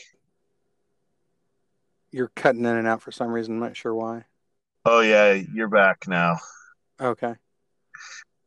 You're 2.11 2.31
cutting 2.35 2.65
in 2.65 2.77
and 2.77 2.87
out 2.87 3.01
for 3.01 3.11
some 3.11 3.29
reason. 3.29 3.55
I'm 3.55 3.59
not 3.61 3.77
sure 3.77 3.95
why. 3.95 4.25
Oh 4.85 5.01
yeah, 5.01 5.33
you're 5.33 5.69
back 5.69 6.07
now. 6.07 6.37
Okay. 6.99 7.35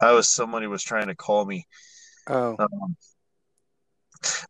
I 0.01 0.13
was 0.13 0.29
somebody 0.29 0.67
was 0.67 0.83
trying 0.83 1.07
to 1.07 1.15
call 1.15 1.45
me. 1.45 1.67
Oh. 2.27 2.57
Um, 2.59 2.97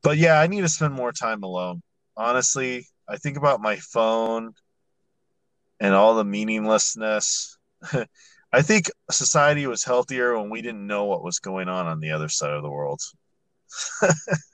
but 0.03 0.19
yeah, 0.19 0.41
I 0.41 0.47
need 0.47 0.63
to 0.63 0.69
spend 0.69 0.95
more 0.95 1.13
time 1.13 1.43
alone. 1.43 1.83
Honestly, 2.17 2.87
I 3.09 3.17
think 3.17 3.37
about 3.37 3.61
my 3.61 3.77
phone 3.77 4.53
and 5.81 5.95
all 5.95 6.15
the 6.15 6.25
meaninglessness. 6.25 7.59
I 8.53 8.63
think 8.63 8.91
society 9.11 9.67
was 9.67 9.85
healthier 9.85 10.39
when 10.39 10.49
we 10.49 10.63
didn't 10.63 10.87
know 10.87 11.05
what 11.05 11.25
was 11.25 11.41
going 11.41 11.69
on 11.69 11.87
on 11.87 12.01
the 12.01 12.13
other 12.13 12.29
side 12.29 12.53
of 12.53 12.63
the 12.63 12.71
world. 12.71 13.01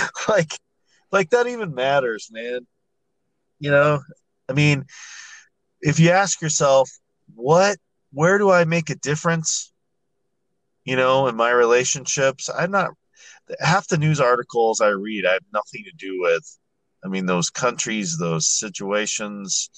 like, 0.28 0.58
like 1.10 1.30
that 1.30 1.46
even 1.46 1.74
matters, 1.74 2.28
man. 2.32 2.66
You 3.58 3.70
know, 3.70 4.00
I 4.48 4.52
mean, 4.52 4.84
if 5.80 6.00
you 6.00 6.10
ask 6.10 6.40
yourself, 6.40 6.90
what, 7.34 7.76
where 8.12 8.38
do 8.38 8.50
I 8.50 8.64
make 8.64 8.90
a 8.90 8.96
difference? 8.96 9.72
You 10.84 10.96
know, 10.96 11.28
in 11.28 11.36
my 11.36 11.50
relationships, 11.50 12.50
I'm 12.50 12.70
not 12.70 12.90
half 13.60 13.88
the 13.88 13.98
news 13.98 14.20
articles 14.20 14.80
I 14.80 14.88
read, 14.88 15.26
I 15.26 15.34
have 15.34 15.42
nothing 15.52 15.84
to 15.84 15.92
do 15.96 16.20
with. 16.20 16.58
I 17.04 17.08
mean, 17.08 17.26
those 17.26 17.50
countries, 17.50 18.16
those 18.18 18.48
situations. 18.48 19.70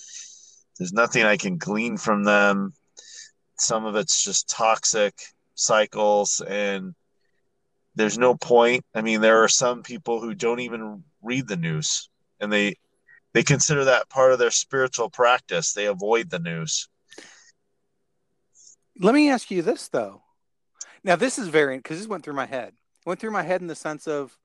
There's 0.79 0.93
nothing 0.93 1.25
I 1.25 1.37
can 1.37 1.57
glean 1.57 1.97
from 1.97 2.25
them 2.25 2.75
some 3.57 3.85
of 3.85 3.97
it's 3.97 4.23
just 4.23 4.49
toxic 4.49 5.15
cycles 5.55 6.43
and 6.47 6.95
there's 7.95 8.19
no 8.19 8.35
point. 8.35 8.85
I 8.95 9.03
mean 9.03 9.21
there 9.21 9.43
are 9.43 9.49
some 9.49 9.83
people 9.83 10.21
who 10.21 10.35
don't 10.35 10.61
even 10.61 11.05
read 11.23 11.49
the 11.49 11.57
news 11.57 12.11
and 12.41 12.53
they 12.53 12.77
they 13.33 13.43
consider 13.43 13.85
that 13.85 14.09
part 14.09 14.33
of 14.33 14.39
their 14.39 14.51
spiritual 14.51 15.11
practice. 15.11 15.73
They 15.73 15.87
avoid 15.87 16.31
the 16.31 16.39
news. 16.39 16.89
Let 19.01 19.15
me 19.15 19.31
ask 19.31 19.51
you 19.51 19.63
this 19.63 19.89
though. 19.89 20.23
Now 21.03 21.17
this 21.17 21.39
is 21.39 21.49
variant 21.49 21.83
because 21.83 21.99
this 21.99 22.09
went 22.09 22.25
through 22.25 22.35
my 22.35 22.47
head. 22.47 22.69
It 22.69 23.07
went 23.09 23.21
through 23.21 23.33
my 23.33 23.43
head 23.43 23.61
in 23.61 23.67
the 23.67 23.75
sense 23.75 24.07
of 24.07 24.37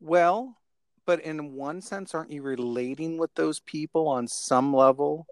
well 0.00 0.56
but 1.06 1.20
in 1.22 1.54
one 1.54 1.80
sense 1.80 2.14
aren't 2.14 2.30
you 2.30 2.42
relating 2.42 3.18
with 3.18 3.34
those 3.34 3.60
people 3.60 4.06
on 4.06 4.28
some 4.28 4.72
level 4.72 5.26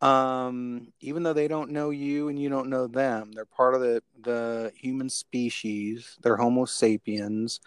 um 0.00 0.86
even 1.00 1.24
though 1.24 1.32
they 1.32 1.48
don't 1.48 1.70
know 1.70 1.90
you 1.90 2.28
and 2.28 2.40
you 2.40 2.48
don't 2.48 2.68
know 2.70 2.86
them 2.86 3.32
they're 3.32 3.44
part 3.44 3.74
of 3.74 3.80
the 3.80 4.00
the 4.22 4.72
human 4.76 5.08
species. 5.08 6.16
They're 6.22 6.36
homo 6.36 6.64
sapiens 6.64 7.60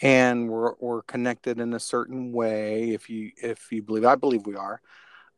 and 0.00 0.48
we're, 0.48 0.74
we're 0.80 1.02
connected 1.02 1.60
in 1.60 1.74
a 1.74 1.80
certain 1.80 2.32
way 2.32 2.90
if 2.90 3.08
you 3.10 3.30
if 3.36 3.70
you 3.72 3.82
believe 3.82 4.04
i 4.04 4.14
believe 4.14 4.46
we 4.46 4.56
are. 4.56 4.80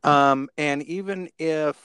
Um 0.03 0.49
and 0.57 0.83
even 0.83 1.29
if 1.39 1.77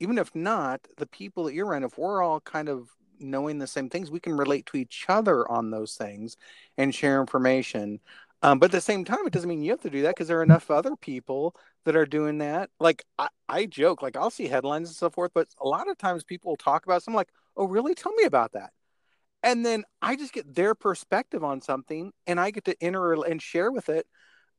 even 0.00 0.18
if 0.18 0.34
not 0.34 0.80
the 0.96 1.06
people 1.06 1.44
that 1.44 1.54
you're 1.54 1.74
in 1.74 1.84
if 1.84 1.98
we're 1.98 2.22
all 2.22 2.40
kind 2.40 2.68
of 2.68 2.88
knowing 3.20 3.58
the 3.58 3.66
same 3.66 3.88
things 3.88 4.10
we 4.10 4.20
can 4.20 4.36
relate 4.36 4.66
to 4.66 4.76
each 4.76 5.06
other 5.08 5.48
on 5.50 5.70
those 5.70 5.94
things 5.96 6.36
and 6.76 6.94
share 6.94 7.20
information. 7.20 8.00
Um, 8.42 8.58
but 8.58 8.66
at 8.66 8.72
the 8.72 8.80
same 8.80 9.04
time, 9.04 9.26
it 9.26 9.32
doesn't 9.32 9.48
mean 9.48 9.62
you 9.62 9.72
have 9.72 9.80
to 9.82 9.90
do 9.90 10.02
that 10.02 10.14
because 10.14 10.28
there 10.28 10.38
are 10.38 10.44
enough 10.44 10.70
other 10.70 10.94
people 10.94 11.56
that 11.84 11.96
are 11.96 12.06
doing 12.06 12.38
that. 12.38 12.70
Like 12.80 13.04
I, 13.18 13.28
I 13.48 13.66
joke, 13.66 14.02
like 14.02 14.16
I'll 14.16 14.30
see 14.30 14.48
headlines 14.48 14.88
and 14.88 14.96
so 14.96 15.10
forth, 15.10 15.32
but 15.34 15.48
a 15.60 15.66
lot 15.66 15.88
of 15.88 15.98
times 15.98 16.24
people 16.24 16.56
talk 16.56 16.84
about 16.86 17.02
something 17.02 17.16
like, 17.16 17.30
"Oh, 17.56 17.66
really? 17.66 17.94
Tell 17.94 18.12
me 18.14 18.24
about 18.24 18.52
that." 18.52 18.72
And 19.42 19.64
then 19.64 19.84
I 20.02 20.16
just 20.16 20.32
get 20.32 20.54
their 20.54 20.74
perspective 20.74 21.44
on 21.44 21.60
something, 21.60 22.12
and 22.26 22.40
I 22.40 22.50
get 22.50 22.64
to 22.66 22.76
enter 22.82 23.12
and 23.24 23.40
share 23.40 23.70
with 23.70 23.88
it. 23.88 24.06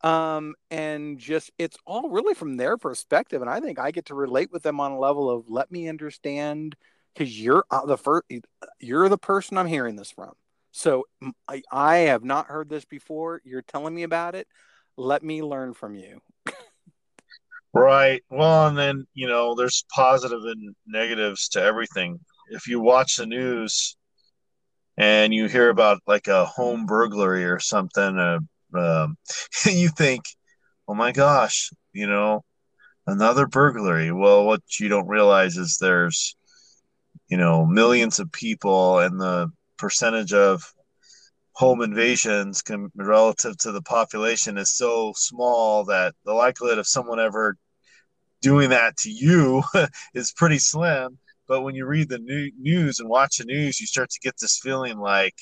Um, 0.01 0.55
and 0.71 1.19
just 1.19 1.51
it's 1.57 1.77
all 1.85 2.09
really 2.09 2.33
from 2.33 2.57
their 2.57 2.77
perspective, 2.77 3.41
and 3.41 3.49
I 3.49 3.59
think 3.59 3.79
I 3.79 3.91
get 3.91 4.05
to 4.05 4.15
relate 4.15 4.51
with 4.51 4.63
them 4.63 4.79
on 4.79 4.91
a 4.91 4.99
level 4.99 5.29
of 5.29 5.49
let 5.49 5.71
me 5.71 5.89
understand 5.89 6.75
because 7.13 7.39
you're 7.41 7.65
uh, 7.69 7.85
the 7.85 7.97
first, 7.97 8.25
you're 8.79 9.09
the 9.09 9.17
person 9.17 9.57
I'm 9.57 9.67
hearing 9.67 9.97
this 9.97 10.11
from. 10.11 10.33
So 10.71 11.05
I, 11.47 11.63
I 11.71 11.97
have 11.97 12.23
not 12.23 12.47
heard 12.47 12.69
this 12.69 12.85
before. 12.85 13.41
You're 13.43 13.61
telling 13.61 13.93
me 13.93 14.03
about 14.03 14.35
it. 14.35 14.47
Let 14.95 15.23
me 15.23 15.43
learn 15.43 15.73
from 15.73 15.95
you. 15.95 16.21
Right. 17.73 18.21
Well, 18.29 18.67
and 18.67 18.77
then, 18.77 19.05
you 19.13 19.27
know, 19.27 19.55
there's 19.55 19.85
positive 19.93 20.43
and 20.43 20.75
negatives 20.87 21.49
to 21.49 21.61
everything. 21.61 22.19
If 22.51 22.67
you 22.67 22.79
watch 22.79 23.17
the 23.17 23.25
news 23.25 23.95
and 24.97 25.33
you 25.33 25.47
hear 25.47 25.69
about 25.69 26.01
like 26.07 26.27
a 26.27 26.45
home 26.45 26.85
burglary 26.85 27.45
or 27.45 27.59
something, 27.59 28.17
uh, 28.17 28.39
um, 28.77 29.17
you 29.65 29.89
think, 29.89 30.23
oh 30.87 30.95
my 30.95 31.11
gosh, 31.11 31.71
you 31.93 32.07
know, 32.07 32.43
another 33.07 33.47
burglary. 33.47 34.11
Well, 34.11 34.45
what 34.45 34.61
you 34.79 34.89
don't 34.89 35.07
realize 35.07 35.57
is 35.57 35.77
there's, 35.77 36.35
you 37.27 37.37
know, 37.37 37.65
millions 37.65 38.19
of 38.19 38.31
people 38.31 38.99
and 38.99 39.19
the 39.19 39.51
percentage 39.77 40.33
of 40.33 40.73
home 41.59 41.81
invasions 41.81 42.61
can, 42.61 42.89
relative 42.95 43.57
to 43.57 43.73
the 43.73 43.81
population 43.81 44.57
is 44.57 44.71
so 44.71 45.11
small 45.17 45.83
that 45.83 46.15
the 46.23 46.31
likelihood 46.31 46.77
of 46.77 46.87
someone 46.87 47.19
ever 47.19 47.57
doing 48.41 48.69
that 48.69 48.95
to 48.95 49.11
you 49.11 49.61
is 50.13 50.31
pretty 50.31 50.57
slim. 50.57 51.17
But 51.49 51.63
when 51.63 51.75
you 51.75 51.85
read 51.85 52.07
the 52.07 52.19
new, 52.19 52.49
news 52.57 53.01
and 53.01 53.09
watch 53.09 53.39
the 53.39 53.43
news, 53.43 53.77
you 53.81 53.87
start 53.87 54.09
to 54.09 54.19
get 54.21 54.35
this 54.39 54.57
feeling 54.63 54.99
like, 54.99 55.35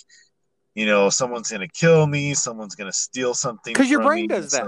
you 0.73 0.88
know, 0.88 1.12
someone's 1.12 1.51
going 1.51 1.62
to 1.62 1.67
kill 1.67 2.08
me, 2.08 2.34
someone's 2.34 2.73
going 2.73 2.89
to 2.91 2.97
steal 2.97 3.36
something. 3.36 3.73
Because 3.73 3.91
your 3.91 4.01
brain 4.01 4.27
does 4.27 4.49
that. 4.53 4.65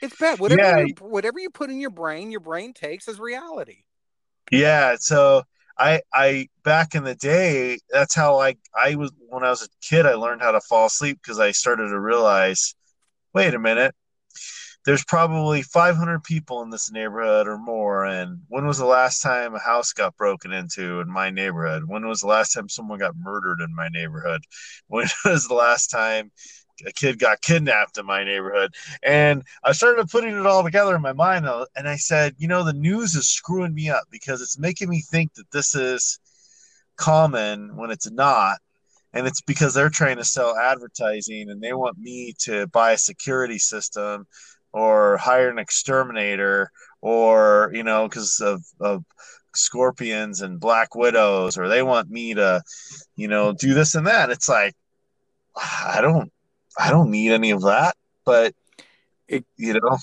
it's 0.00 0.16
bad. 0.16 0.38
Whatever, 0.38 0.62
yeah. 0.62 0.78
you, 0.86 0.94
whatever 1.00 1.38
you 1.38 1.50
put 1.50 1.68
in 1.68 1.80
your 1.80 1.90
brain, 1.90 2.30
your 2.30 2.40
brain 2.40 2.72
takes 2.72 3.08
as 3.08 3.20
reality. 3.20 3.82
Yeah. 4.50 4.96
So 4.98 5.42
I 5.78 6.02
I 6.12 6.48
back 6.64 6.94
in 6.94 7.04
the 7.04 7.14
day, 7.14 7.78
that's 7.90 8.14
how 8.14 8.40
I 8.40 8.56
I 8.76 8.96
was 8.96 9.12
when 9.28 9.44
I 9.44 9.50
was 9.50 9.62
a 9.62 9.68
kid. 9.82 10.06
I 10.06 10.14
learned 10.14 10.42
how 10.42 10.52
to 10.52 10.60
fall 10.60 10.86
asleep 10.86 11.18
because 11.22 11.38
I 11.38 11.52
started 11.52 11.88
to 11.88 12.00
realize, 12.00 12.74
wait 13.34 13.54
a 13.54 13.58
minute, 13.58 13.94
there's 14.84 15.04
probably 15.04 15.62
500 15.62 16.24
people 16.24 16.62
in 16.62 16.70
this 16.70 16.90
neighborhood 16.90 17.46
or 17.46 17.58
more. 17.58 18.06
And 18.06 18.40
when 18.48 18.66
was 18.66 18.78
the 18.78 18.86
last 18.86 19.20
time 19.20 19.54
a 19.54 19.58
house 19.58 19.92
got 19.92 20.16
broken 20.16 20.52
into 20.52 21.00
in 21.00 21.10
my 21.10 21.30
neighborhood? 21.30 21.84
When 21.86 22.06
was 22.06 22.20
the 22.20 22.28
last 22.28 22.52
time 22.52 22.68
someone 22.68 22.98
got 22.98 23.16
murdered 23.16 23.60
in 23.60 23.74
my 23.74 23.88
neighborhood? 23.88 24.42
When 24.88 25.06
was 25.24 25.46
the 25.46 25.54
last 25.54 25.88
time 25.88 26.30
a 26.86 26.92
kid 26.92 27.18
got 27.18 27.40
kidnapped 27.40 27.98
in 27.98 28.06
my 28.06 28.24
neighborhood? 28.24 28.74
And 29.02 29.42
I 29.64 29.72
started 29.72 30.08
putting 30.08 30.34
it 30.38 30.46
all 30.46 30.62
together 30.64 30.94
in 30.96 31.02
my 31.02 31.12
mind. 31.12 31.46
uh, 31.46 31.66
And 31.76 31.88
I 31.88 31.96
said, 31.96 32.34
you 32.38 32.48
know, 32.48 32.64
the 32.64 32.72
news 32.72 33.14
is 33.14 33.28
screwing 33.28 33.74
me 33.74 33.90
up 33.90 34.04
because 34.10 34.40
it's 34.40 34.58
making 34.58 34.88
me 34.88 35.02
think 35.02 35.34
that 35.34 35.50
this 35.50 35.74
is 35.74 36.18
common 36.96 37.76
when 37.76 37.90
it's 37.90 38.10
not 38.10 38.58
and 39.12 39.26
it's 39.26 39.40
because 39.40 39.74
they're 39.74 39.88
trying 39.88 40.16
to 40.16 40.24
sell 40.24 40.56
advertising 40.56 41.50
and 41.50 41.62
they 41.62 41.72
want 41.72 41.98
me 41.98 42.34
to 42.38 42.66
buy 42.68 42.92
a 42.92 42.98
security 42.98 43.58
system 43.58 44.26
or 44.72 45.16
hire 45.16 45.48
an 45.48 45.58
exterminator 45.58 46.70
or 47.00 47.70
you 47.72 47.82
know 47.82 48.08
because 48.08 48.40
of, 48.40 48.62
of 48.80 49.04
scorpions 49.54 50.42
and 50.42 50.60
black 50.60 50.94
widows 50.94 51.56
or 51.56 51.68
they 51.68 51.82
want 51.82 52.10
me 52.10 52.34
to 52.34 52.62
you 53.16 53.28
know 53.28 53.52
do 53.52 53.74
this 53.74 53.94
and 53.94 54.06
that 54.06 54.30
it's 54.30 54.48
like 54.48 54.74
i 55.56 56.00
don't 56.00 56.30
i 56.78 56.90
don't 56.90 57.10
need 57.10 57.32
any 57.32 57.50
of 57.50 57.62
that 57.62 57.94
but 58.24 58.54
It- 59.26 59.44
you 59.56 59.74
know 59.74 59.98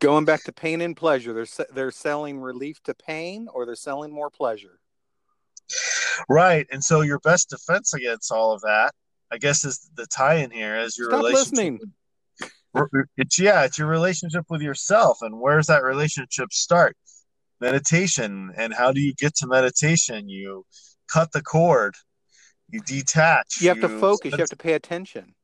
Going 0.00 0.24
back 0.24 0.44
to 0.44 0.52
pain 0.52 0.80
and 0.80 0.96
pleasure, 0.96 1.32
they're 1.32 1.66
they're 1.74 1.90
selling 1.90 2.38
relief 2.40 2.80
to 2.84 2.94
pain, 2.94 3.48
or 3.52 3.66
they're 3.66 3.74
selling 3.74 4.12
more 4.12 4.30
pleasure. 4.30 4.78
right 6.28 6.66
and 6.70 6.82
so 6.84 7.00
your 7.00 7.18
best 7.20 7.50
defense 7.50 7.94
against 7.94 8.30
all 8.32 8.52
of 8.52 8.60
that 8.62 8.92
i 9.32 9.38
guess 9.38 9.64
is 9.64 9.90
the 9.96 10.06
tie-in 10.06 10.50
here 10.50 10.76
is 10.76 10.96
your 10.96 11.10
Stop 11.10 11.18
relationship 11.24 11.80
listening. 12.74 13.00
it's 13.16 13.38
yeah 13.38 13.64
it's 13.64 13.76
your 13.78 13.88
relationship 13.88 14.44
with 14.48 14.62
yourself 14.62 15.18
and 15.22 15.40
where's 15.40 15.66
that 15.66 15.82
relationship 15.82 16.52
start 16.52 16.96
meditation 17.60 18.52
and 18.56 18.72
how 18.72 18.92
do 18.92 19.00
you 19.00 19.14
get 19.14 19.34
to 19.34 19.46
meditation 19.46 20.28
you 20.28 20.64
cut 21.12 21.32
the 21.32 21.42
cord 21.42 21.94
you 22.70 22.80
detach 22.80 23.60
You 23.60 23.68
have 23.70 23.80
to 23.80 23.88
focus. 23.88 24.32
You 24.32 24.38
have 24.38 24.50
to 24.50 24.56
pay 24.56 24.74
attention. 24.74 25.34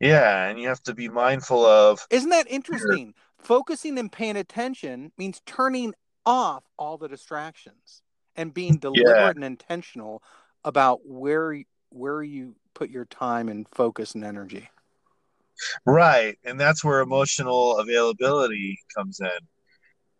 Yeah 0.00 0.48
and 0.48 0.58
you 0.58 0.68
have 0.68 0.82
to 0.82 0.94
be 0.94 1.08
mindful 1.08 1.64
of 1.64 2.06
Isn't 2.10 2.30
that 2.30 2.50
interesting? 2.50 3.14
Focusing 3.38 3.98
and 3.98 4.10
paying 4.10 4.36
attention 4.36 5.12
means 5.16 5.40
turning 5.46 5.94
off 6.26 6.64
all 6.78 6.98
the 6.98 7.08
distractions 7.08 8.02
and 8.36 8.52
being 8.52 8.78
deliberate 8.78 9.36
and 9.36 9.44
intentional 9.44 10.22
about 10.64 11.00
where 11.04 11.56
where 11.90 12.22
you 12.22 12.54
put 12.74 12.90
your 12.90 13.04
time 13.04 13.48
and 13.48 13.66
focus 13.74 14.14
and 14.14 14.24
energy. 14.24 14.68
right 15.84 16.38
and 16.44 16.58
that's 16.58 16.82
where 16.84 17.00
emotional 17.00 17.78
availability 17.78 18.78
comes 18.96 19.20
in 19.20 19.40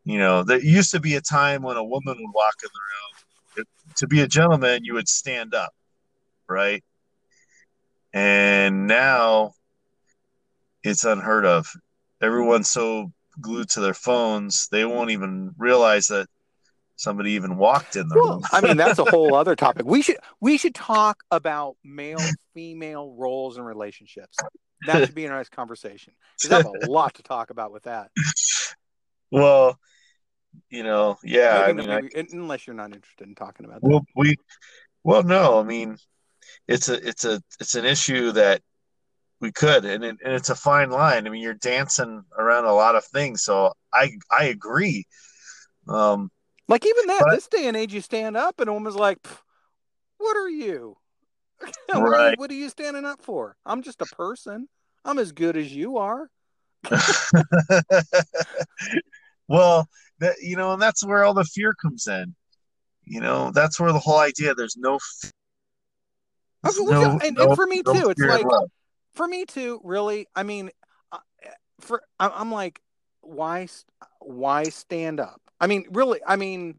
you 0.04 0.18
know 0.18 0.42
there 0.42 0.60
used 0.60 0.90
to 0.90 1.00
be 1.00 1.14
a 1.14 1.20
time 1.20 1.62
when 1.62 1.76
a 1.76 1.84
woman 1.84 2.16
would 2.18 2.34
walk 2.34 2.54
in 2.62 2.68
the 2.74 2.80
room 2.90 3.66
If- 3.88 3.94
to 3.96 4.06
be 4.06 4.20
a 4.20 4.26
gentleman 4.28 4.84
you 4.84 4.94
would 4.94 5.08
stand 5.08 5.54
up 5.54 5.72
right 6.48 6.82
and 8.12 8.86
now 8.86 9.52
it's 10.82 11.04
unheard 11.04 11.44
of 11.46 11.66
everyone's 12.22 12.68
so 12.68 13.12
glued 13.40 13.68
to 13.70 13.80
their 13.80 13.94
phones 13.94 14.68
they 14.70 14.84
won't 14.84 15.10
even 15.10 15.52
realize 15.56 16.06
that 16.08 16.26
somebody 16.96 17.32
even 17.32 17.56
walked 17.56 17.96
in 17.96 18.08
the 18.08 18.14
Well, 18.16 18.34
room 18.34 18.42
I 18.52 18.60
mean 18.60 18.76
that's 18.76 18.98
a 18.98 19.04
whole 19.04 19.34
other 19.34 19.56
topic. 19.64 19.86
We 19.86 20.02
should 20.02 20.18
we 20.40 20.58
should 20.58 20.74
talk 20.74 21.22
about 21.30 21.76
male 21.82 22.18
female 22.54 23.14
roles 23.16 23.56
and 23.56 23.64
relationships. 23.64 24.36
That 24.86 25.06
should 25.06 25.14
be 25.14 25.24
a 25.26 25.30
nice 25.30 25.48
conversation. 25.48 26.12
I 26.50 26.54
have 26.56 26.66
a 26.66 26.90
lot 26.90 27.14
to 27.14 27.22
talk 27.22 27.50
about 27.50 27.72
with 27.72 27.84
that. 27.84 28.10
well 29.30 29.78
you 30.68 30.82
know 30.82 31.16
yeah 31.22 31.72
Maybe- 31.72 31.88
i 31.88 32.00
mean 32.00 32.10
I, 32.16 32.24
unless 32.32 32.66
you're 32.66 32.74
not 32.74 32.92
interested 32.92 33.28
in 33.28 33.34
talking 33.36 33.64
about 33.66 33.80
that. 33.82 33.88
well 33.88 34.04
we 34.16 34.34
well 35.04 35.22
no 35.22 35.60
i 35.60 35.62
mean 35.62 35.96
it's 36.66 36.88
a 36.88 36.94
it's 37.06 37.24
a 37.24 37.40
it's 37.60 37.76
an 37.76 37.84
issue 37.84 38.32
that 38.32 38.60
we 39.40 39.50
could 39.52 39.84
and, 39.84 40.04
it, 40.04 40.16
and 40.24 40.34
it's 40.34 40.50
a 40.50 40.54
fine 40.54 40.90
line 40.90 41.26
i 41.26 41.30
mean 41.30 41.42
you're 41.42 41.54
dancing 41.54 42.22
around 42.38 42.64
a 42.66 42.72
lot 42.72 42.94
of 42.94 43.04
things 43.06 43.42
so 43.42 43.72
i 43.92 44.10
i 44.30 44.44
agree 44.44 45.06
um 45.88 46.30
Like 46.68 46.84
even 46.86 47.06
that, 47.06 47.22
But- 47.24 47.34
this 47.34 47.48
day 47.48 47.66
and 47.66 47.76
age, 47.76 47.92
you 47.94 48.00
stand 48.00 48.36
up 48.36 48.60
and 48.60 48.68
a 48.68 48.72
woman's 48.72 48.94
like, 48.96 49.18
"What 50.18 50.36
are 50.36 50.48
you? 50.48 50.96
what, 51.60 51.74
are 51.90 51.98
you 51.98 52.06
Right. 52.06 52.38
what 52.38 52.50
are 52.50 52.54
you 52.54 52.68
standing 52.68 53.04
up 53.04 53.20
for? 53.22 53.56
I'm 53.66 53.82
just 53.82 54.00
a 54.02 54.06
person. 54.06 54.68
I'm 55.04 55.18
as 55.18 55.32
good 55.32 55.56
as 55.56 55.74
you 55.74 55.96
are." 55.98 56.30
well 59.48 59.88
that 60.20 60.36
you 60.40 60.56
know 60.56 60.72
and 60.72 60.80
that's 60.82 61.04
where 61.04 61.24
all 61.24 61.34
the 61.34 61.44
fear 61.44 61.74
comes 61.74 62.06
in 62.06 62.34
you 63.04 63.20
know 63.20 63.50
that's 63.52 63.78
where 63.80 63.92
the 63.92 63.98
whole 63.98 64.18
idea 64.18 64.54
there's 64.54 64.76
no 64.76 64.94
f- 64.96 65.32
Okay, 66.64 66.74
there's 66.76 66.78
well, 66.88 67.02
yeah, 67.02 67.26
and- 67.26 67.38
and 67.38 67.56
for 67.56 67.66
me 67.66 67.82
no 67.84 67.92
too, 67.94 68.10
it's 68.10 68.20
like-. 68.20 68.46
For 69.14 69.26
me 69.26 69.44
too, 69.44 69.80
really. 69.84 70.26
I 70.34 70.42
mean, 70.42 70.70
uh, 71.12 71.18
for 71.80 72.02
I'm 72.18 72.52
like, 72.52 72.80
why 73.20 73.68
why 74.20 74.64
stand 74.64 75.20
up? 75.20 75.40
I 75.60 75.66
mean, 75.66 75.86
really. 75.90 76.20
I 76.26 76.36
mean, 76.36 76.76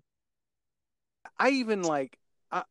I 1.38 1.50
even 1.50 1.84
like. 1.84 2.17
I 2.52 2.63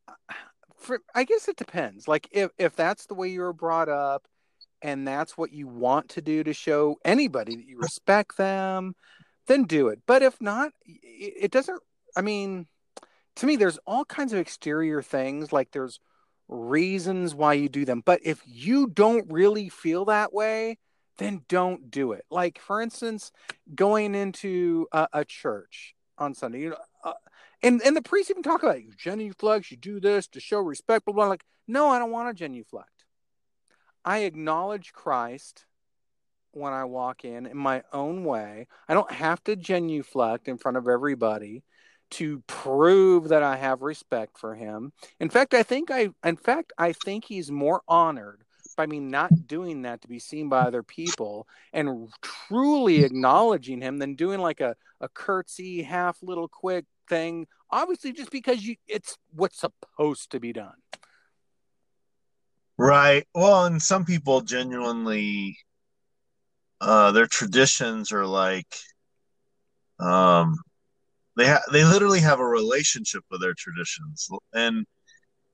for 0.77 1.01
I 1.15 1.25
guess 1.25 1.49
it 1.49 1.57
depends. 1.57 2.09
Like 2.09 2.29
if 2.33 2.51
if 2.59 2.75
that's 2.75 3.07
the 3.07 3.15
way 3.15 3.29
you 3.29 3.43
were 3.43 3.53
brought 3.53 3.89
up, 3.89 4.27
and 4.83 5.07
that's 5.07 5.37
what 5.37 5.53
you 5.53 5.69
want 5.69 6.11
to 6.11 6.23
do 6.23 6.43
to 6.45 6.53
show 6.53 6.97
anybody 7.05 7.57
that 7.57 7.67
you 7.67 7.79
respect 7.79 8.37
them, 8.37 8.95
then 9.47 9.65
do 9.65 9.89
it. 9.89 10.01
But 10.07 10.23
if 10.23 10.41
not, 10.41 10.73
it, 10.85 11.35
it 11.45 11.51
doesn't. 11.51 11.81
I 12.17 12.23
mean, 12.23 12.67
to 13.37 13.47
me, 13.47 13.57
there's 13.57 13.79
all 13.87 14.05
kinds 14.05 14.33
of 14.33 14.39
exterior 14.39 15.03
things. 15.03 15.53
Like 15.53 15.71
there's 15.73 16.01
reasons 16.51 17.35
why 17.35 17.55
you 17.55 17.69
do 17.69 17.85
them. 17.85 18.03
But 18.05 18.21
if 18.25 18.43
you 18.45 18.89
don't 18.89 19.31
really 19.31 19.69
feel 19.69 20.05
that 20.07 20.35
way, 20.35 20.79
then 21.19 21.43
don't 21.49 21.91
do 21.91 22.13
it. 22.13 22.25
Like 22.31 22.59
for 22.59 22.81
instance, 22.81 23.31
going 23.75 24.15
into 24.15 24.87
a, 24.93 25.09
a 25.13 25.25
church 25.25 25.95
on 26.19 26.35
Sunday, 26.35 26.61
you 26.61 26.71
know, 26.71 26.77
uh, 27.05 27.13
and 27.63 27.81
and 27.83 27.97
the 27.97 28.03
priest 28.03 28.31
even 28.31 28.43
talk 28.43 28.63
about 28.63 28.77
it. 28.77 28.85
you 28.85 28.93
genuflect, 28.97 29.71
you 29.71 29.77
do 29.77 30.01
this 30.01 30.27
to 30.29 30.41
show 30.41 30.61
respect, 30.61 31.05
blah 31.05 31.15
blah. 31.15 31.27
Like, 31.27 31.45
no, 31.69 31.89
I 31.89 31.99
don't 31.99 32.11
want 32.11 32.29
to 32.29 32.35
genuflect. 32.35 33.05
I 34.05 34.21
acknowledge 34.21 34.93
Christ 34.93 35.67
when 36.53 36.73
I 36.73 36.85
walk 36.85 37.25
in 37.25 37.47
in 37.47 37.57
my 37.57 37.83
own 37.93 38.25
way. 38.25 38.67
I 38.89 38.95
don't 38.95 39.13
have 39.13 39.45
to 39.45 39.57
genuflect 39.57 40.49
in 40.49 40.59
front 40.59 40.79
of 40.79 40.89
everybody 40.89 41.63
to 42.11 42.43
prove 42.47 43.29
that 43.29 43.43
I 43.43 43.57
have 43.57 43.83
respect 43.83 44.39
for 44.39 44.55
him. 44.55 44.93
In 45.19 45.31
fact, 45.31 45.55
I 45.55 45.63
think 45.63 45.91
I 45.91 46.11
in 46.25 46.37
fact 46.37 46.73
I 46.79 46.93
think 46.93 47.25
he's 47.25 47.51
more 47.51 47.83
honored 47.89 48.43
by 48.77 48.87
me 48.87 49.01
not 49.01 49.47
doing 49.47 49.83
that 49.83 50.01
to 50.03 50.09
be 50.09 50.19
seen 50.19 50.49
by 50.49 50.63
other 50.63 50.83
people 50.83 51.47
and 51.73 52.09
truly 52.23 53.03
acknowledging 53.03 53.81
him 53.81 53.99
than 53.99 54.15
doing 54.15 54.41
like 54.41 54.61
a, 54.61 54.75
a 55.01 55.09
curtsy 55.09 55.83
half 55.83 56.23
little 56.23 56.49
quick 56.49 56.87
thing 57.09 57.47
obviously 57.71 58.13
just 58.13 58.31
because 58.31 58.65
you 58.65 58.77
it's 58.87 59.19
what's 59.35 59.61
supposed 59.61 60.31
to 60.31 60.41
be 60.41 60.53
done 60.53 60.73
Right. 62.81 63.27
Well, 63.35 63.67
and 63.67 63.83
some 63.83 64.07
people 64.07 64.41
genuinely, 64.41 65.59
uh, 66.81 67.13
their 67.13 67.27
traditions 67.27 68.11
are 68.11 68.25
like, 68.25 68.75
um, 69.99 70.57
they 71.37 71.47
ha- 71.49 71.63
they 71.73 71.85
literally 71.85 72.21
have 72.21 72.41
a 72.41 72.47
relationship 72.47 73.25
with 73.31 73.41
their 73.41 73.55
traditions, 73.55 74.29
and 74.53 74.87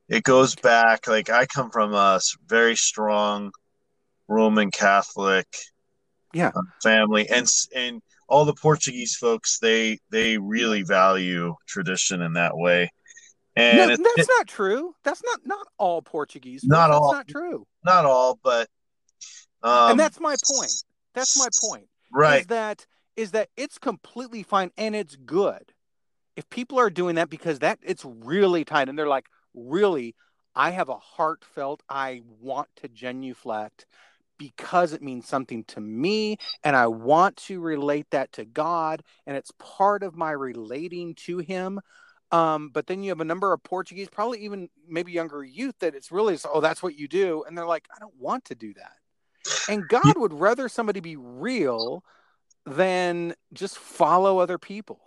it 0.09 0.23
goes 0.23 0.55
back. 0.55 1.07
Like 1.07 1.31
I 1.31 1.47
come 1.47 1.71
from 1.71 1.95
a 1.95 2.21
very 2.47 2.77
strong 2.77 3.53
Roman 4.29 4.71
Catholic, 4.71 5.47
Yeah. 6.33 6.49
uh, 6.55 6.61
family, 6.83 7.29
and 7.29 7.47
and 7.75 8.03
all 8.29 8.45
the 8.45 8.55
Portuguese 8.55 9.15
folks 9.17 9.59
they 9.59 9.99
they 10.11 10.39
really 10.39 10.83
value 10.83 11.55
tradition 11.69 12.23
in 12.23 12.33
that 12.33 12.57
way, 12.57 12.91
and 13.55 13.77
no, 13.79 13.89
it- 13.91 14.01
that's 14.17 14.29
not 14.29 14.49
true 14.49 14.95
that's 15.05 15.23
not 15.25 15.41
not 15.45 15.67
all 15.79 16.03
portuguese. 16.03 16.65
Not 16.65 16.89
that's 16.89 16.99
all. 17.01 17.13
not 17.13 17.29
true 17.29 17.67
not 17.85 18.05
all, 18.05 18.39
but 18.43 18.69
um, 19.63 19.93
and 19.93 20.01
that's 20.01 20.19
my 20.21 20.35
point 20.51 20.73
that's 21.15 21.39
my 21.39 21.49
point 21.61 21.89
right. 22.13 22.41
is 22.41 22.47
that 22.49 22.85
is 23.17 23.33
that 23.33 23.49
it's 23.57 23.79
completely 23.79 24.43
fine 24.43 24.71
and 24.77 24.95
it's 24.95 25.17
good. 25.17 25.73
If 26.37 26.49
people 26.51 26.79
are 26.79 26.91
doing 26.91 27.15
that 27.17 27.31
because 27.31 27.61
that 27.61 27.79
it's 27.83 28.05
really 28.05 28.65
tight 28.65 28.89
and 28.89 28.99
they're 28.99 29.09
like 29.09 29.27
really? 29.55 30.15
I 30.55 30.71
have 30.71 30.89
a 30.89 30.97
heartfelt 30.97 31.83
i 31.89 32.23
want 32.41 32.69
to 32.77 32.89
genuflect 32.89 33.87
because 34.39 34.93
it 34.93 35.03
means 35.03 35.27
something 35.27 35.65
to 35.65 35.81
me 35.81 36.37
and 36.65 36.75
i 36.77 36.87
want 36.87 37.37
to 37.37 37.61
relate 37.61 38.07
that 38.11 38.33
to 38.33 38.45
god 38.45 39.03
and 39.27 39.37
it's 39.37 39.53
part 39.59 40.03
of 40.03 40.17
my 40.17 40.31
relating 40.31 41.15
to 41.15 41.39
him. 41.39 41.81
Um, 42.33 42.71
but 42.71 42.89
then 42.89 43.05
you 43.05 43.11
have 43.11 43.21
a 43.21 43.25
number 43.25 43.53
of 43.53 43.63
portuguese 43.63 44.09
probably 44.09 44.41
even 44.41 44.69
maybe 44.89 45.13
younger 45.13 45.45
youth 45.45 45.77
that 45.81 45.95
it's 45.95 46.11
really 46.11 46.39
oh 46.53 46.61
that's 46.61 46.83
what 46.83 46.99
you 46.99 47.07
do. 47.07 47.45
And 47.47 47.57
they're 47.57 47.67
like 47.67 47.87
i 47.95 47.99
don't 48.01 48.17
want 48.19 48.47
to 48.47 48.55
do 48.55 48.75
that. 48.75 48.97
And 49.69 49.87
god 49.89 50.17
would 50.17 50.33
rather 50.33 50.69
somebody 50.69 51.01
be 51.01 51.17
real 51.17 52.03
than 52.67 53.35
just 53.53 53.79
follow 53.79 54.39
other 54.39 54.59
people. 54.59 55.01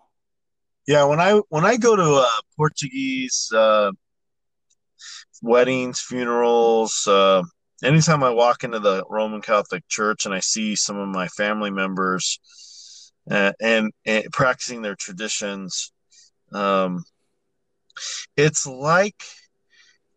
Yeah, 0.87 1.03
when 1.03 1.19
I 1.19 1.41
when 1.49 1.65
I 1.65 1.77
go 1.77 1.95
to 1.95 2.25
uh, 2.25 2.41
Portuguese 2.57 3.51
uh, 3.53 3.91
weddings, 5.41 6.01
funerals, 6.01 7.05
uh, 7.05 7.43
anytime 7.83 8.23
I 8.23 8.31
walk 8.31 8.63
into 8.63 8.79
the 8.79 9.03
Roman 9.09 9.41
Catholic 9.41 9.87
Church 9.87 10.25
and 10.25 10.33
I 10.33 10.39
see 10.39 10.75
some 10.75 10.97
of 10.97 11.07
my 11.07 11.27
family 11.27 11.69
members 11.69 12.39
uh, 13.29 13.51
and, 13.61 13.91
and, 14.05 14.25
practicing 14.31 14.81
their 14.81 14.95
traditions, 14.95 15.91
um, 16.53 17.03
it's 18.35 18.65
like 18.65 19.21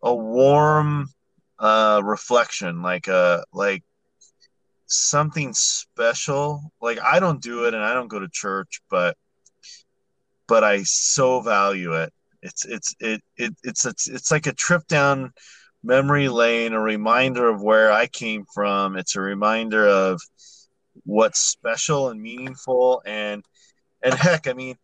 a 0.03 0.15
warm 0.15 1.09
uh, 1.59 2.01
reflection, 2.03 2.83
like 2.83 3.09
a 3.09 3.45
like 3.53 3.83
something 4.93 5.53
special. 5.55 6.73
Like 6.81 7.01
I 7.01 7.21
don't 7.21 7.43
do 7.43 7.65
it, 7.67 7.75
and 7.75 7.83
I 7.83 7.95
don't 7.95 8.09
go 8.09 8.19
to 8.19 8.29
church, 8.31 8.81
but 8.91 9.17
but 10.49 10.65
I 10.65 10.83
so 10.85 11.41
value 11.41 11.95
it. 11.95 12.13
It's 12.43 12.65
it's 12.65 12.95
it, 13.01 13.23
it 13.37 13.55
it's 13.63 13.87
it's 13.87 14.09
it's 14.09 14.31
like 14.31 14.47
a 14.47 14.53
trip 14.53 14.87
down 14.89 15.33
memory 15.83 16.29
lane, 16.29 16.73
a 16.73 16.81
reminder 16.81 17.49
of 17.49 17.63
where 17.63 17.93
I 17.93 18.07
came 18.07 18.45
from. 18.55 18.97
It's 18.97 19.17
a 19.17 19.21
reminder 19.21 19.87
of 19.87 20.21
what's 21.05 21.41
special 21.41 22.09
and 22.09 22.21
meaningful 22.21 23.03
and 23.07 23.45
and 24.03 24.15
heck, 24.15 24.47
I 24.47 24.53
mean 24.53 24.77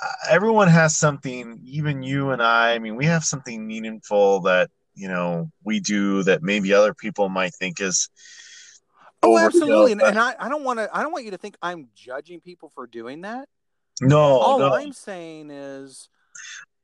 uh, 0.00 0.06
everyone 0.30 0.68
has 0.68 0.96
something 0.96 1.60
even 1.64 2.02
you 2.02 2.30
and 2.30 2.42
I, 2.42 2.74
I 2.74 2.78
mean 2.78 2.96
we 2.96 3.06
have 3.06 3.24
something 3.24 3.66
meaningful 3.66 4.40
that 4.42 4.70
you 4.94 5.08
know 5.08 5.50
we 5.64 5.80
do 5.80 6.22
that 6.24 6.42
maybe 6.42 6.72
other 6.72 6.94
people 6.94 7.28
might 7.28 7.54
think 7.54 7.80
is 7.80 8.08
oh 9.22 9.38
absolutely. 9.38 9.92
and, 9.92 10.02
and 10.02 10.18
I, 10.18 10.34
I 10.38 10.48
don't 10.48 10.64
want 10.64 10.78
to 10.78 10.88
i 10.92 11.02
don't 11.02 11.12
want 11.12 11.24
you 11.24 11.30
to 11.32 11.38
think 11.38 11.56
i'm 11.62 11.88
judging 11.94 12.40
people 12.40 12.70
for 12.74 12.86
doing 12.86 13.22
that. 13.22 13.48
No 14.00 14.18
all 14.18 14.58
no. 14.58 14.74
i'm 14.74 14.92
saying 14.92 15.50
is 15.50 16.08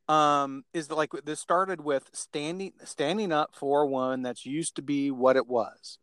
um 0.09 0.65
is 0.73 0.89
that 0.89 0.95
like 0.95 1.11
this 1.25 1.41
started 1.41 1.81
with 1.81 2.09
standing 2.13 2.73
standing 2.85 3.33
up 3.33 3.55
for 3.55 3.87
one 3.87 4.23
that's 4.23 4.47
used 4.47 4.77
to 4.77 4.83
be 4.83 5.11
what 5.11 5.37
it 5.37 5.47
was. 5.47 5.99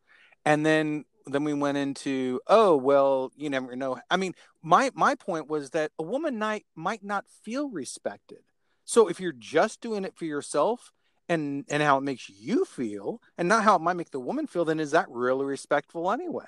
And 0.45 0.65
then 0.65 1.05
then 1.25 1.43
we 1.43 1.53
went 1.53 1.77
into 1.77 2.39
oh 2.47 2.75
well 2.75 3.31
you 3.35 3.49
never 3.49 3.75
know. 3.75 3.97
I 4.09 4.17
mean 4.17 4.33
my 4.61 4.91
my 4.93 5.15
point 5.15 5.49
was 5.49 5.71
that 5.71 5.91
a 5.97 6.03
woman 6.03 6.37
might 6.37 6.65
might 6.75 7.03
not 7.03 7.25
feel 7.43 7.69
respected. 7.69 8.39
So 8.83 9.07
if 9.07 9.19
you're 9.19 9.31
just 9.31 9.81
doing 9.81 10.05
it 10.05 10.15
for 10.15 10.25
yourself 10.25 10.91
and 11.29 11.65
and 11.69 11.81
how 11.81 11.97
it 11.97 12.01
makes 12.01 12.29
you 12.29 12.65
feel 12.65 13.21
and 13.37 13.47
not 13.47 13.63
how 13.63 13.75
it 13.75 13.81
might 13.81 13.95
make 13.95 14.11
the 14.11 14.19
woman 14.19 14.47
feel 14.47 14.65
then 14.65 14.79
is 14.79 14.91
that 14.91 15.09
really 15.09 15.45
respectful 15.45 16.11
anyway? 16.11 16.45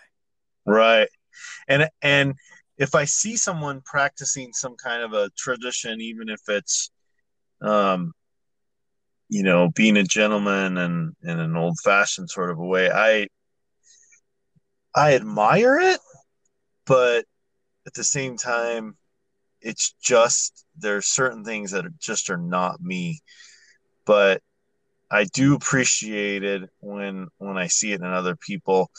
Right. 0.65 1.09
And 1.67 1.87
and 2.01 2.35
if 2.77 2.93
i 2.93 3.05
see 3.05 3.35
someone 3.35 3.81
practicing 3.81 4.53
some 4.53 4.75
kind 4.75 5.01
of 5.03 5.13
a 5.13 5.29
tradition 5.37 5.99
even 5.99 6.29
if 6.29 6.41
it's 6.47 6.91
um 7.61 8.13
you 9.29 9.43
know 9.43 9.69
being 9.75 9.97
a 9.97 10.03
gentleman 10.03 10.77
and 10.77 11.15
in 11.23 11.39
an 11.39 11.55
old 11.55 11.77
fashioned 11.83 12.29
sort 12.29 12.51
of 12.51 12.59
a 12.59 12.65
way 12.65 12.89
i 12.91 13.27
i 14.95 15.15
admire 15.15 15.79
it 15.79 15.99
but 16.85 17.25
at 17.87 17.93
the 17.93 18.03
same 18.03 18.37
time 18.37 18.95
it's 19.61 19.95
just 20.01 20.65
there's 20.77 21.07
certain 21.07 21.43
things 21.43 21.71
that 21.71 21.85
just 21.99 22.29
are 22.29 22.37
not 22.37 22.81
me. 22.81 23.21
But 24.05 24.41
I 25.09 25.25
do 25.25 25.55
appreciate 25.55 26.43
it 26.43 26.69
when 26.79 27.27
when 27.37 27.57
I 27.57 27.67
see 27.67 27.93
it 27.93 28.01
in 28.01 28.07
other 28.07 28.35
people. 28.35 28.91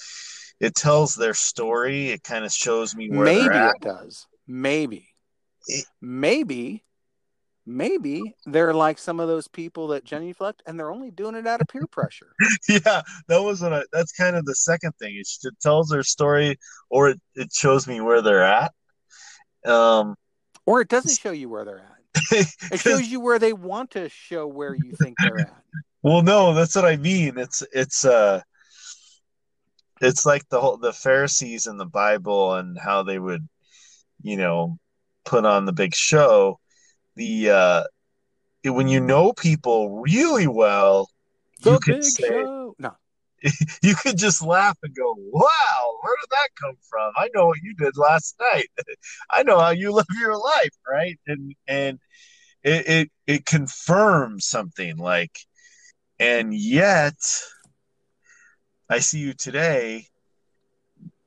It 0.60 0.74
tells 0.74 1.14
their 1.14 1.34
story. 1.34 2.08
It 2.08 2.24
kind 2.24 2.44
of 2.44 2.52
shows 2.52 2.96
me 2.96 3.08
where 3.10 3.24
maybe 3.24 3.56
it 3.56 3.80
does. 3.80 4.26
Maybe, 4.46 5.08
it, 5.66 5.84
maybe, 6.00 6.84
maybe 7.64 8.34
they're 8.46 8.74
like 8.74 8.98
some 8.98 9.20
of 9.20 9.28
those 9.28 9.46
people 9.46 9.88
that 9.88 10.04
genuflect, 10.04 10.62
and 10.66 10.78
they're 10.78 10.90
only 10.90 11.10
doing 11.10 11.36
it 11.36 11.46
out 11.46 11.60
of 11.60 11.68
peer 11.68 11.86
pressure. 11.86 12.32
yeah, 12.68 13.02
that 13.28 13.42
was 13.42 13.60
what 13.60 13.72
I, 13.72 13.82
that's 13.92 14.12
kind 14.12 14.34
of 14.34 14.46
the 14.46 14.54
second 14.54 14.92
thing. 14.98 15.14
It, 15.14 15.28
it 15.44 15.54
tells 15.60 15.88
their 15.90 16.02
story, 16.02 16.58
or 16.90 17.10
it, 17.10 17.20
it 17.36 17.52
shows 17.52 17.86
me 17.86 18.00
where 18.00 18.22
they're 18.22 18.42
at. 18.42 18.72
Um, 19.64 20.16
or 20.66 20.80
it 20.80 20.88
doesn't 20.88 21.20
show 21.20 21.30
you 21.30 21.48
where 21.48 21.64
they're 21.64 21.78
at. 21.78 21.97
it 22.72 22.80
shows 22.80 23.06
you 23.06 23.20
where 23.20 23.38
they 23.38 23.52
want 23.52 23.92
to 23.92 24.08
show 24.08 24.46
where 24.46 24.74
you 24.74 24.92
think 25.00 25.16
they're 25.18 25.40
at. 25.40 25.54
Well, 26.02 26.22
no, 26.22 26.54
that's 26.54 26.76
what 26.76 26.84
I 26.84 26.96
mean. 26.96 27.38
It's 27.38 27.62
it's 27.72 28.04
uh 28.04 28.40
it's 30.00 30.24
like 30.24 30.48
the 30.48 30.60
whole 30.60 30.76
the 30.76 30.92
Pharisees 30.92 31.66
in 31.66 31.76
the 31.76 31.86
Bible 31.86 32.54
and 32.54 32.78
how 32.78 33.02
they 33.02 33.18
would, 33.18 33.48
you 34.22 34.36
know, 34.36 34.78
put 35.24 35.44
on 35.44 35.64
the 35.64 35.72
big 35.72 35.94
show. 35.94 36.60
The 37.16 37.50
uh 37.50 37.84
when 38.64 38.88
you 38.88 39.00
know 39.00 39.32
people 39.32 40.00
really 40.00 40.46
well, 40.46 41.08
the 41.62 41.72
you 41.72 41.80
could 41.80 42.04
say, 42.04 42.28
show. 42.28 42.76
No. 42.78 42.96
You 43.82 43.94
could 43.94 44.18
just 44.18 44.42
laugh 44.42 44.76
and 44.82 44.94
go, 44.94 45.14
"Wow, 45.16 45.98
where 46.02 46.16
did 46.20 46.30
that 46.30 46.48
come 46.60 46.76
from? 46.90 47.12
I 47.16 47.28
know 47.34 47.46
what 47.46 47.58
you 47.62 47.74
did 47.74 47.96
last 47.96 48.34
night. 48.52 48.68
I 49.30 49.42
know 49.42 49.58
how 49.58 49.70
you 49.70 49.92
live 49.92 50.06
your 50.20 50.36
life, 50.36 50.74
right?" 50.88 51.18
And 51.26 51.54
and 51.66 51.98
it 52.62 52.88
it, 52.88 53.10
it 53.26 53.46
confirms 53.46 54.46
something 54.46 54.96
like 54.96 55.38
and 56.20 56.52
yet, 56.52 57.14
I 58.90 58.98
see 58.98 59.20
you 59.20 59.34
today 59.34 60.08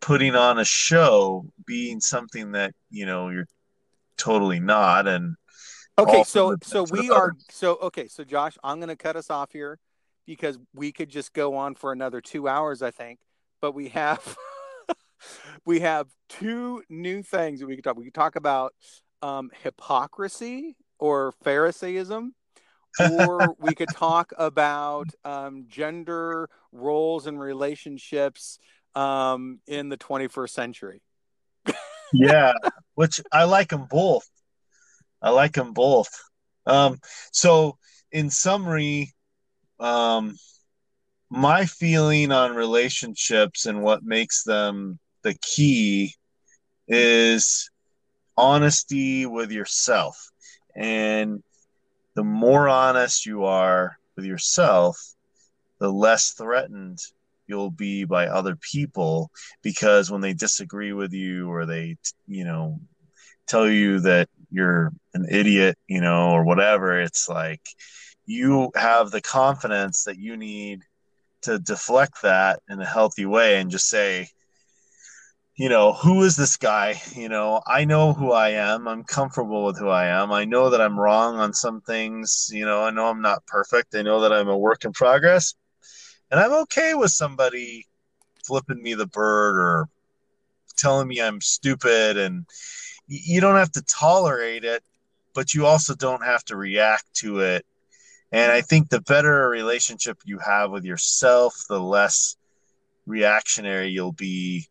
putting 0.02 0.36
on 0.36 0.60
a 0.60 0.65
show, 0.65 1.45
being 1.65 2.02
something 2.02 2.52
that, 2.54 2.74
you 2.89 3.06
know, 3.06 3.30
you're 3.30 3.47
totally 4.17 4.60
not. 4.60 5.08
And 5.08 5.36
okay, 5.97 6.24
so 6.24 6.58
so 6.63 6.84
we 6.91 7.10
are 7.10 7.34
so 7.50 7.76
okay, 7.76 8.08
so 8.08 8.24
Josh, 8.26 8.58
I'm 8.63 8.80
gonna 8.82 8.97
cut 8.97 9.15
us 9.15 9.30
off 9.30 9.54
here 9.54 9.80
because 10.35 10.57
we 10.73 10.93
could 10.93 11.09
just 11.09 11.33
go 11.33 11.55
on 11.57 11.75
for 11.75 11.91
another 11.91 12.21
two 12.21 12.47
hours, 12.47 12.81
I 12.81 12.91
think. 12.91 13.19
But 13.59 13.73
we 13.73 13.89
have 13.89 14.37
we 15.65 15.81
have 15.81 16.07
two 16.29 16.83
new 16.89 17.21
things 17.21 17.59
that 17.59 17.67
we 17.67 17.75
could 17.75 17.83
talk. 17.83 17.97
We 17.97 18.05
could 18.05 18.13
talk 18.13 18.37
about 18.37 18.73
um, 19.21 19.51
hypocrisy 19.61 20.77
or 20.99 21.33
Pharisaism, 21.43 22.33
or 22.99 23.55
we 23.59 23.75
could 23.75 23.89
talk 23.89 24.31
about 24.37 25.09
um, 25.25 25.65
gender 25.67 26.49
roles 26.71 27.27
and 27.27 27.39
relationships 27.39 28.57
um, 28.95 29.59
in 29.67 29.89
the 29.89 29.97
21st 29.97 30.49
century. 30.49 31.01
yeah, 32.13 32.53
which 32.95 33.19
I 33.33 33.43
like 33.43 33.69
them 33.69 33.85
both. 33.89 34.29
I 35.21 35.31
like 35.31 35.53
them 35.53 35.73
both. 35.73 36.09
Um, 36.65 36.99
so, 37.31 37.77
in 38.11 38.29
summary, 38.29 39.13
um, 39.81 40.37
my 41.29 41.65
feeling 41.65 42.31
on 42.31 42.55
relationships 42.55 43.65
and 43.65 43.81
what 43.81 44.03
makes 44.03 44.43
them 44.43 44.99
the 45.23 45.33
key 45.41 46.13
is 46.87 47.69
honesty 48.37 49.25
with 49.25 49.51
yourself. 49.51 50.29
And 50.75 51.43
the 52.15 52.23
more 52.23 52.67
honest 52.69 53.25
you 53.25 53.45
are 53.45 53.97
with 54.15 54.25
yourself, 54.25 54.97
the 55.79 55.91
less 55.91 56.31
threatened 56.31 56.99
you'll 57.47 57.71
be 57.71 58.05
by 58.05 58.27
other 58.27 58.55
people 58.55 59.31
because 59.61 60.09
when 60.11 60.21
they 60.21 60.33
disagree 60.33 60.93
with 60.93 61.11
you 61.11 61.51
or 61.51 61.65
they, 61.65 61.97
you 62.27 62.45
know, 62.45 62.79
tell 63.47 63.69
you 63.69 63.99
that 64.01 64.29
you're 64.51 64.91
an 65.13 65.25
idiot, 65.29 65.77
you 65.87 66.01
know, 66.01 66.31
or 66.31 66.43
whatever, 66.43 66.99
it's 66.99 67.27
like 67.27 67.61
you 68.25 68.71
have 68.75 69.12
the 69.12 69.21
confidence 69.21 70.03
that 70.03 70.17
you 70.17 70.38
need 70.38 70.81
to 71.41 71.60
deflect 71.60 72.21
that 72.21 72.62
in 72.69 72.79
a 72.79 72.86
healthy 72.86 73.25
way 73.25 73.60
and 73.60 73.71
just 73.71 73.89
say, 73.89 74.29
you 75.55 75.69
know, 75.69 75.93
who 75.93 76.23
is 76.23 76.36
this 76.36 76.57
guy? 76.57 77.01
You 77.15 77.29
know, 77.29 77.62
I 77.67 77.86
know 77.86 78.13
who 78.13 78.31
I 78.31 78.49
am. 78.49 78.88
I'm 78.88 79.03
comfortable 79.03 79.65
with 79.65 79.77
who 79.77 79.89
I 79.89 80.07
am. 80.07 80.31
I 80.31 80.45
know 80.45 80.69
that 80.69 80.81
I'm 80.81 80.99
wrong 80.99 81.36
on 81.38 81.53
some 81.53 81.81
things. 81.81 82.49
You 82.51 82.65
know, 82.65 82.84
I 82.84 82.91
know 82.91 83.07
I'm 83.07 83.21
not 83.21 83.45
perfect. 83.45 83.93
I 83.95 84.01
know 84.01 84.22
that 84.22 84.34
I'm 84.34 84.47
a 84.47 84.57
work 84.57 84.86
in 84.86 84.93
progress. 84.93 85.53
And 86.30 86.39
I'm 86.39 86.53
okay 86.63 86.93
with 86.93 87.11
somebody 87.11 87.86
flipping 88.45 88.82
me 88.82 88.93
the 88.93 89.07
bird 89.07 89.55
or 89.55 89.89
telling 90.78 91.07
me 91.07 91.22
I'm 91.22 91.41
stupid. 91.41 92.17
And 92.17 92.45
you 93.07 93.41
don't 93.41 93.57
have 93.57 93.72
to 93.74 93.82
tolerate 93.84 94.63
it, 94.63 94.84
but 95.36 95.53
you 95.53 95.65
also 95.65 95.93
don't 95.93 96.24
have 96.24 96.43
to 96.45 96.55
react 96.55 97.13
to 97.15 97.39
it. 97.39 97.65
And 98.32 98.51
I 98.51 98.61
think 98.61 98.89
the 98.89 99.01
better 99.01 99.49
relationship 99.49 100.17
you 100.25 100.39
have 100.39 100.71
with 100.71 100.86
yourself, 100.86 101.55
the 101.67 101.79
less 101.79 102.36
reactionary 103.05 103.89
you'll 103.89 104.13
be 104.13 104.67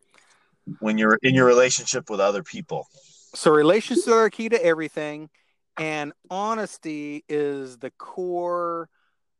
when 0.78 0.98
you're 0.98 1.18
in 1.22 1.34
your 1.34 1.46
relationship 1.46 2.08
with 2.08 2.20
other 2.20 2.42
people. 2.42 2.86
So 3.34 3.50
relationships 3.50 4.08
are 4.08 4.30
key 4.30 4.48
to 4.48 4.64
everything, 4.64 5.28
and 5.76 6.12
honesty 6.30 7.24
is 7.28 7.78
the 7.78 7.90
core 7.90 8.88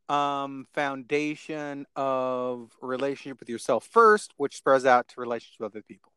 um, 0.07 0.67
foundation 0.73 1.85
of 1.95 2.71
relationship 2.81 3.39
with 3.39 3.49
yourself 3.49 3.85
first, 3.85 4.33
which 4.37 4.57
spreads 4.57 4.85
out 4.85 5.07
to 5.09 5.21
relationships 5.21 5.59
with 5.59 5.71
other 5.71 5.83
people. 5.83 6.11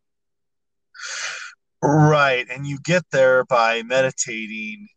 Right. 1.83 2.47
And 2.51 2.67
you 2.67 2.79
get 2.83 3.05
there 3.13 3.45
by 3.45 3.83
meditating. 3.83 4.89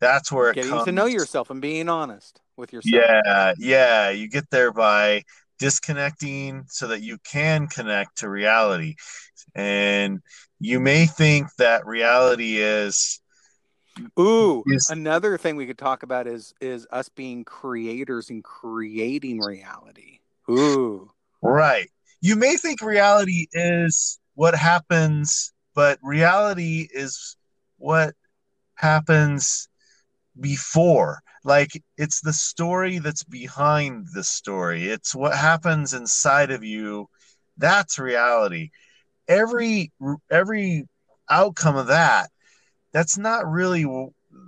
That's 0.00 0.30
where 0.30 0.50
it 0.50 0.56
Getting 0.56 0.70
comes 0.70 0.84
to 0.84 0.92
know 0.92 1.06
yourself 1.06 1.50
and 1.50 1.60
being 1.60 1.88
honest 1.88 2.40
with 2.56 2.72
yourself. 2.72 3.04
Yeah, 3.04 3.52
yeah. 3.58 4.10
You 4.10 4.28
get 4.28 4.50
there 4.50 4.72
by 4.72 5.22
disconnecting 5.58 6.64
so 6.68 6.88
that 6.88 7.02
you 7.02 7.18
can 7.24 7.68
connect 7.68 8.18
to 8.18 8.28
reality. 8.28 8.96
And 9.54 10.20
you 10.60 10.80
may 10.80 11.06
think 11.06 11.48
that 11.58 11.86
reality 11.86 12.56
is 12.58 13.20
Ooh, 14.18 14.64
is 14.66 14.90
another 14.90 15.38
thing 15.38 15.56
we 15.56 15.66
could 15.66 15.78
talk 15.78 16.02
about 16.02 16.26
is 16.26 16.52
is 16.60 16.86
us 16.90 17.08
being 17.08 17.44
creators 17.44 18.30
and 18.30 18.42
creating 18.42 19.40
reality. 19.40 20.18
Ooh. 20.50 21.10
right. 21.42 21.88
You 22.20 22.36
may 22.36 22.56
think 22.56 22.80
reality 22.82 23.46
is 23.52 24.18
what 24.34 24.54
happens, 24.54 25.52
but 25.74 25.98
reality 26.02 26.88
is 26.92 27.36
what 27.78 28.14
happens 28.74 29.68
before. 30.38 31.20
Like 31.44 31.70
it's 31.98 32.20
the 32.20 32.32
story 32.32 32.98
that's 32.98 33.24
behind 33.24 34.06
the 34.14 34.24
story. 34.24 34.84
It's 34.88 35.14
what 35.14 35.36
happens 35.36 35.92
inside 35.92 36.50
of 36.50 36.64
you. 36.64 37.08
That's 37.56 37.98
reality. 37.98 38.70
Every 39.28 39.92
every 40.30 40.86
outcome 41.30 41.76
of 41.76 41.86
that 41.88 42.30
that's 42.92 43.18
not 43.18 43.50
really 43.50 43.84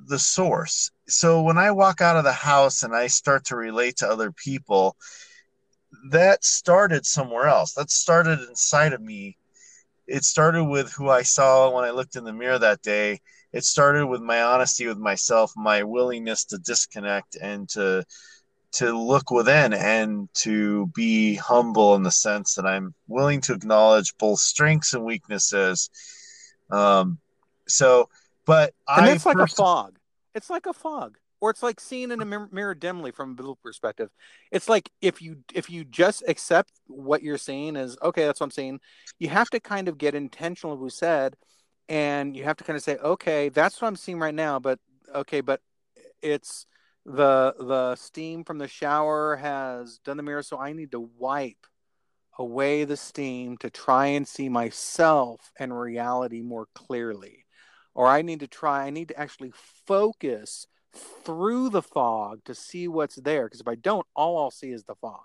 the 0.07 0.19
source. 0.19 0.91
So 1.09 1.43
when 1.43 1.59
I 1.59 1.73
walk 1.73 2.01
out 2.01 2.17
of 2.17 2.25
the 2.25 2.33
house 2.33 2.83
and 2.83 2.95
I 2.95 3.09
start 3.09 3.45
to 3.47 3.57
relate 3.57 3.97
to 3.99 4.09
other 4.09 4.33
people, 4.33 4.97
that 6.11 6.45
started 6.45 7.05
somewhere 7.05 7.49
else. 7.49 7.75
That 7.75 7.91
started 7.91 8.41
inside 8.49 8.93
of 8.93 9.01
me. 9.01 9.37
It 10.07 10.25
started 10.25 10.65
with 10.65 10.93
who 10.93 11.09
I 11.09 11.23
saw 11.23 11.71
when 11.71 11.85
I 11.85 11.91
looked 11.91 12.17
in 12.17 12.25
the 12.25 12.33
mirror 12.33 12.59
that 12.59 12.83
day. 12.83 13.21
It 13.57 13.65
started 13.65 14.07
with 14.07 14.21
my 14.21 14.43
honesty 14.43 14.87
with 14.87 14.99
myself, 14.99 15.51
my 15.57 15.83
willingness 15.83 16.45
to 16.47 16.59
disconnect 16.59 17.37
and 17.41 17.67
to 17.71 18.05
to 18.73 18.93
look 18.93 19.31
within 19.31 19.73
and 19.73 20.29
to 20.35 20.89
be 20.89 21.37
humble 21.37 21.95
in 21.95 22.03
the 22.03 22.11
sense 22.11 22.55
that 22.55 22.67
I'm 22.67 22.95
willing 23.09 23.41
to 23.43 23.55
acknowledge 23.55 24.13
both 24.19 24.41
strengths 24.41 24.93
and 24.93 25.05
weaknesses. 25.05 25.89
Um, 26.71 27.19
so 27.67 28.11
but 28.45 28.75
and 28.89 29.07
I 29.07 29.09
that's 29.09 29.25
like 29.25 29.39
a 29.39 29.47
fog. 29.47 29.99
It's 30.35 30.51
like 30.51 30.67
a 30.67 30.75
fog, 30.75 31.17
or 31.41 31.49
it's 31.49 31.63
like 31.63 31.81
seeing 31.81 32.11
in 32.11 32.21
a 32.21 32.49
mirror 32.53 32.75
dimly 32.75 33.11
from 33.11 33.31
a 33.31 33.35
biblical 33.35 33.59
perspective. 33.63 34.11
It's 34.53 34.69
like 34.69 34.91
if 35.01 35.23
you 35.23 35.39
if 35.55 35.71
you 35.71 35.83
just 35.85 36.23
accept 36.29 36.73
what 36.89 37.23
you're 37.23 37.39
seeing 37.39 37.75
as 37.75 37.97
okay, 38.03 38.27
that's 38.27 38.41
what 38.41 38.49
I'm 38.49 38.51
seeing. 38.51 38.81
You 39.19 39.31
have 39.31 39.49
to 39.49 39.61
kind 39.61 39.89
of 39.89 39.97
get 39.97 40.15
intentional, 40.15 40.77
who 40.77 40.91
said, 40.91 41.37
and 41.89 42.37
you 42.37 42.45
have 42.45 42.57
to 42.57 42.65
kind 42.65 42.77
of 42.77 42.83
say, 42.83 42.97
okay, 42.97 43.49
that's 43.49 43.81
what 43.81 43.89
I'm 43.89 43.97
seeing 43.97 44.19
right 44.19 44.35
now. 44.35 44.59
But 44.59 44.79
okay, 45.15 45.41
but 45.41 45.61
it's 46.23 46.67
the 47.05 47.55
the 47.59 47.97
steam 47.97 48.45
from 48.45 48.59
the 48.59 48.69
shower 48.69 49.37
has 49.37 49.99
done 49.99 50.17
the 50.17 50.23
mirror, 50.23 50.43
so 50.43 50.59
I 50.59 50.73
need 50.73 50.93
to 50.93 51.01
wipe 51.01 51.67
away 52.39 52.85
the 52.85 52.97
steam 52.97 53.57
to 53.59 53.71
try 53.71 54.07
and 54.07 54.29
see 54.29 54.49
myself 54.49 55.53
and 55.59 55.79
reality 55.79 56.43
more 56.43 56.67
clearly 56.75 57.47
or 57.97 58.07
I 58.07 58.23
need 58.23 58.41
to 58.41 58.47
try, 58.47 58.85
I 58.85 58.91
need 58.91 59.09
to 59.09 59.19
actually 59.19 59.53
focus 59.87 60.67
through 61.25 61.71
the 61.71 61.83
fog 61.83 62.45
to 62.45 62.55
see 62.55 62.89
what's 62.89 63.17
there. 63.17 63.47
Because 63.47 63.63
if 63.63 63.69
I 63.69 63.75
don't, 63.75 64.07
all 64.15 64.39
I'll 64.39 64.51
see 64.51 64.71
is 64.71 64.85
the 64.85 64.95
fog. 64.97 65.25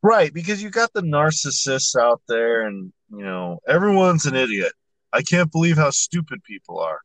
Right. 0.00 0.32
Because 0.32 0.62
you 0.62 0.70
got 0.70 0.92
the 0.92 1.02
narcissists 1.02 2.00
out 2.00 2.22
there, 2.28 2.62
and, 2.66 2.92
you 3.10 3.24
know, 3.24 3.58
everyone's 3.68 4.24
an 4.24 4.36
idiot. 4.36 4.72
I 5.14 5.22
can't 5.22 5.50
believe 5.50 5.76
how 5.76 5.90
stupid 5.90 6.42
people 6.42 6.80
are. 6.80 7.00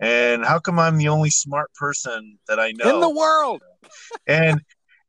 And 0.00 0.44
how 0.44 0.58
come 0.58 0.78
I'm 0.78 0.96
the 0.96 1.08
only 1.08 1.28
smart 1.28 1.72
person 1.74 2.38
that 2.48 2.58
I 2.58 2.72
know 2.72 2.88
in 2.88 3.00
the 3.00 3.10
world? 3.10 3.62
and, 4.26 4.62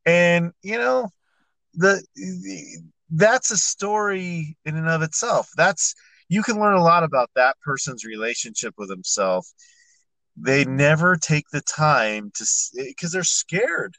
and, 0.05 0.51
you 0.61 0.77
know, 0.77 1.09
the, 1.73 2.05
the 2.15 2.81
that's 3.09 3.51
a 3.51 3.57
story 3.57 4.57
in 4.65 4.75
and 4.75 4.89
of 4.89 5.01
itself. 5.01 5.47
That's, 5.55 5.95
you 6.27 6.43
can 6.43 6.59
learn 6.59 6.75
a 6.75 6.83
lot 6.83 7.03
about 7.03 7.29
that 7.35 7.55
person's 7.63 8.03
relationship 8.03 8.73
with 8.77 8.89
himself. 8.89 9.47
They 10.35 10.65
never 10.65 11.15
take 11.15 11.45
the 11.51 11.61
time 11.61 12.31
to 12.35 12.45
because 12.75 13.11
they're 13.11 13.23
scared. 13.23 13.95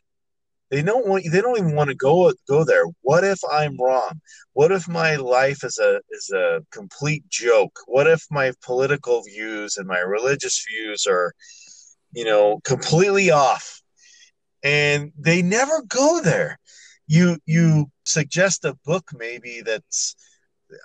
They 0.72 0.80
don't 0.80 1.06
want. 1.06 1.24
They 1.30 1.42
don't 1.42 1.58
even 1.58 1.74
want 1.76 1.90
to 1.90 1.94
go 1.94 2.32
go 2.48 2.64
there. 2.64 2.84
What 3.02 3.24
if 3.24 3.38
I'm 3.52 3.76
wrong? 3.76 4.22
What 4.54 4.72
if 4.72 4.88
my 4.88 5.16
life 5.16 5.62
is 5.64 5.78
a 5.78 6.00
is 6.10 6.30
a 6.34 6.62
complete 6.72 7.28
joke? 7.28 7.78
What 7.86 8.06
if 8.06 8.24
my 8.30 8.54
political 8.64 9.22
views 9.22 9.76
and 9.76 9.86
my 9.86 9.98
religious 9.98 10.64
views 10.66 11.06
are, 11.06 11.34
you 12.12 12.24
know, 12.24 12.60
completely 12.64 13.30
off? 13.30 13.82
And 14.62 15.12
they 15.18 15.42
never 15.42 15.82
go 15.82 16.22
there. 16.22 16.58
You 17.06 17.36
you 17.44 17.90
suggest 18.06 18.64
a 18.64 18.78
book 18.86 19.10
maybe 19.12 19.60
that's 19.60 20.16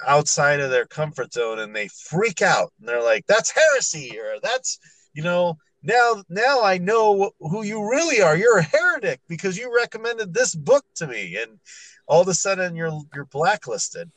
outside 0.05 0.59
of 0.59 0.69
their 0.69 0.85
comfort 0.85 1.31
zone 1.31 1.59
and 1.59 1.73
they 1.73 1.88
freak 2.09 2.41
out 2.41 2.73
and 2.77 2.89
they're 2.89 3.01
like 3.01 3.23
that's 3.25 3.51
heresy 3.51 4.19
or 4.19 4.35
that's 4.43 4.79
you 5.13 5.23
know 5.23 5.57
now 5.84 6.23
now 6.30 6.63
i 6.63 6.78
know 6.78 7.32
who 7.39 7.63
you 7.63 7.89
really 7.89 8.21
are. 8.21 8.36
You're 8.36 8.59
a 8.59 8.63
heretic 8.63 9.21
because 9.28 9.57
you 9.57 9.73
recommended 9.75 10.34
this 10.34 10.55
book 10.55 10.86
to 10.95 11.07
me 11.07 11.38
and 11.38 11.59
all 12.07 12.21
of 12.21 12.28
a 12.28 12.34
sudden 12.34 12.75
you're 12.75 12.99
you're 13.13 13.25
blacklisted. 13.25 14.11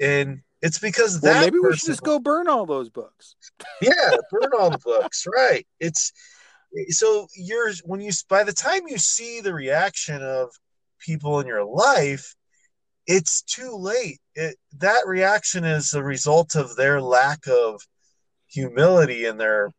And 0.00 0.42
it's 0.62 0.78
because 0.78 1.20
well, 1.22 1.40
maybe 1.40 1.58
we 1.58 1.76
should 1.76 1.88
just 1.88 2.02
go 2.02 2.18
burn 2.18 2.48
all 2.48 2.66
those 2.66 2.88
books. 2.88 3.36
Yeah 3.80 4.16
burn 4.30 4.50
all 4.58 4.70
the 4.70 4.78
books 4.78 5.26
right. 5.32 5.66
It's 5.80 6.12
so 6.88 7.26
you're 7.36 7.72
when 7.84 8.00
you 8.00 8.12
by 8.28 8.44
the 8.44 8.52
time 8.52 8.82
you 8.88 8.98
see 8.98 9.40
the 9.40 9.54
reaction 9.54 10.22
of 10.22 10.50
people 10.98 11.40
in 11.40 11.46
your 11.46 11.64
life 11.64 12.34
it's 13.06 13.42
too 13.42 13.76
late. 13.76 14.18
It, 14.34 14.56
that 14.78 15.06
reaction 15.06 15.64
is 15.64 15.92
a 15.92 16.02
result 16.02 16.54
of 16.54 16.74
their 16.74 17.02
lack 17.02 17.46
of 17.46 17.82
humility 18.46 19.26
in 19.26 19.36
their 19.36 19.70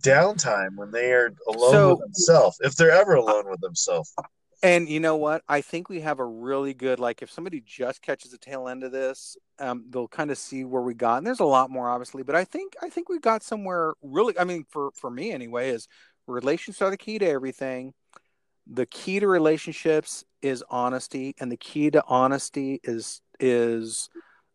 downtime 0.00 0.76
when 0.76 0.90
they 0.90 1.12
are 1.12 1.32
alone 1.48 1.72
so, 1.72 1.90
with 1.90 2.00
themselves, 2.00 2.58
if 2.60 2.76
they're 2.76 2.90
ever 2.90 3.14
alone 3.14 3.48
with 3.48 3.60
themselves. 3.60 4.14
And 4.62 4.88
you 4.88 4.98
know 4.98 5.16
what? 5.16 5.42
I 5.46 5.60
think 5.60 5.90
we 5.90 6.00
have 6.00 6.20
a 6.20 6.24
really 6.24 6.72
good 6.72 6.98
like 6.98 7.20
if 7.20 7.30
somebody 7.30 7.62
just 7.66 8.00
catches 8.00 8.30
the 8.30 8.38
tail 8.38 8.68
end 8.68 8.82
of 8.82 8.92
this, 8.92 9.36
um, 9.58 9.84
they'll 9.90 10.08
kind 10.08 10.30
of 10.30 10.38
see 10.38 10.64
where 10.64 10.82
we 10.82 10.94
got. 10.94 11.18
And 11.18 11.26
there's 11.26 11.40
a 11.40 11.44
lot 11.44 11.70
more, 11.70 11.88
obviously, 11.88 12.22
but 12.22 12.34
I 12.34 12.44
think 12.44 12.74
I 12.80 12.88
think 12.88 13.08
we 13.08 13.18
got 13.18 13.42
somewhere 13.42 13.94
really. 14.02 14.38
I 14.38 14.44
mean, 14.44 14.64
for 14.70 14.90
for 14.92 15.10
me 15.10 15.32
anyway, 15.32 15.68
is 15.70 15.86
relationships 16.26 16.80
are 16.80 16.90
the 16.90 16.96
key 16.96 17.18
to 17.18 17.28
everything 17.28 17.92
the 18.66 18.86
key 18.86 19.20
to 19.20 19.28
relationships 19.28 20.24
is 20.42 20.64
honesty 20.70 21.34
and 21.38 21.50
the 21.50 21.56
key 21.56 21.90
to 21.90 22.02
honesty 22.06 22.80
is 22.82 23.20
is 23.40 24.08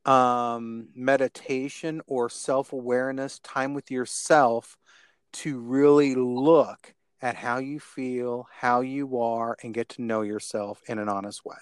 um, 0.06 0.88
meditation 0.96 2.02
or 2.08 2.30
self-awareness 2.30 3.40
time 3.40 3.74
with 3.74 3.92
yourself 3.92 4.78
to 5.32 5.59
really 5.59 6.15
look 6.15 6.93
at 7.21 7.36
how 7.36 7.57
you 7.57 7.80
feel 7.80 8.47
how 8.51 8.82
you 8.82 9.19
are 9.19 9.57
and 9.61 9.73
get 9.73 9.89
to 9.89 10.01
know 10.01 10.21
yourself 10.21 10.82
in 10.88 10.99
an 10.99 11.09
honest 11.09 11.43
way. 11.45 11.57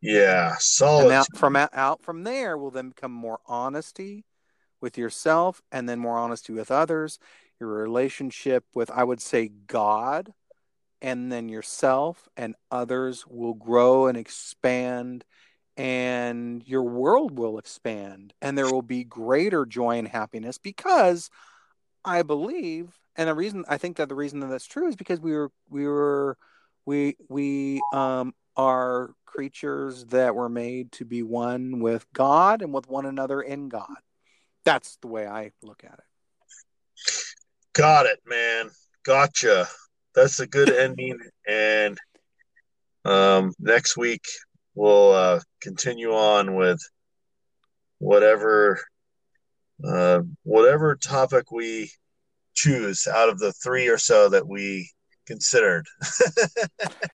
Yeah 0.00 0.56
solid 0.58 1.04
and 1.04 1.12
out 1.12 1.26
from 1.36 1.56
out 1.56 2.02
from 2.02 2.24
there 2.24 2.58
will 2.58 2.70
then 2.70 2.88
become 2.90 3.12
more 3.12 3.38
honesty 3.46 4.24
with 4.80 4.98
yourself 4.98 5.62
and 5.70 5.88
then 5.88 5.98
more 5.98 6.18
honesty 6.18 6.52
with 6.52 6.70
others 6.70 7.18
your 7.60 7.68
relationship 7.70 8.64
with 8.74 8.90
i 8.90 9.04
would 9.04 9.20
say 9.20 9.48
god 9.68 10.34
and 11.00 11.30
then 11.30 11.48
yourself 11.48 12.28
and 12.36 12.56
others 12.70 13.24
will 13.28 13.54
grow 13.54 14.06
and 14.06 14.18
expand 14.18 15.24
and 15.76 16.66
your 16.66 16.82
world 16.82 17.38
will 17.38 17.58
expand 17.58 18.34
and 18.42 18.58
there 18.58 18.70
will 18.70 18.82
be 18.82 19.04
greater 19.04 19.64
joy 19.64 19.98
and 19.98 20.08
happiness 20.08 20.58
because 20.58 21.30
i 22.04 22.22
believe 22.22 22.98
and 23.16 23.28
the 23.28 23.34
reason 23.34 23.64
i 23.68 23.78
think 23.78 23.96
that 23.96 24.08
the 24.08 24.14
reason 24.14 24.40
that 24.40 24.48
that's 24.48 24.66
true 24.66 24.88
is 24.88 24.96
because 24.96 25.20
we 25.20 25.32
were 25.32 25.50
we 25.68 25.86
were 25.86 26.36
we 26.86 27.16
we 27.28 27.80
um 27.92 28.34
are 28.56 29.14
creatures 29.24 30.04
that 30.06 30.34
were 30.34 30.48
made 30.48 30.92
to 30.92 31.04
be 31.04 31.22
one 31.22 31.80
with 31.80 32.06
god 32.12 32.60
and 32.60 32.72
with 32.72 32.88
one 32.88 33.06
another 33.06 33.40
in 33.40 33.68
god. 33.68 33.96
That's 34.64 34.96
the 34.96 35.08
way 35.08 35.26
i 35.26 35.52
look 35.62 35.82
at 35.84 35.94
it. 35.94 37.12
Got 37.72 38.06
it 38.06 38.20
man. 38.26 38.70
Gotcha. 39.04 39.66
That's 40.14 40.40
a 40.40 40.46
good 40.46 40.70
ending. 40.70 41.18
And 41.48 41.98
um, 43.04 43.54
next 43.58 43.96
week 43.96 44.24
we'll 44.74 45.12
uh, 45.12 45.40
continue 45.60 46.12
on 46.12 46.54
with 46.54 46.80
whatever 47.98 48.80
uh, 49.86 50.20
whatever 50.42 50.96
topic 50.96 51.50
we 51.50 51.90
choose 52.54 53.06
out 53.06 53.28
of 53.28 53.38
the 53.38 53.52
three 53.52 53.88
or 53.88 53.98
so 53.98 54.28
that 54.28 54.46
we 54.46 54.90
considered. 55.26 55.86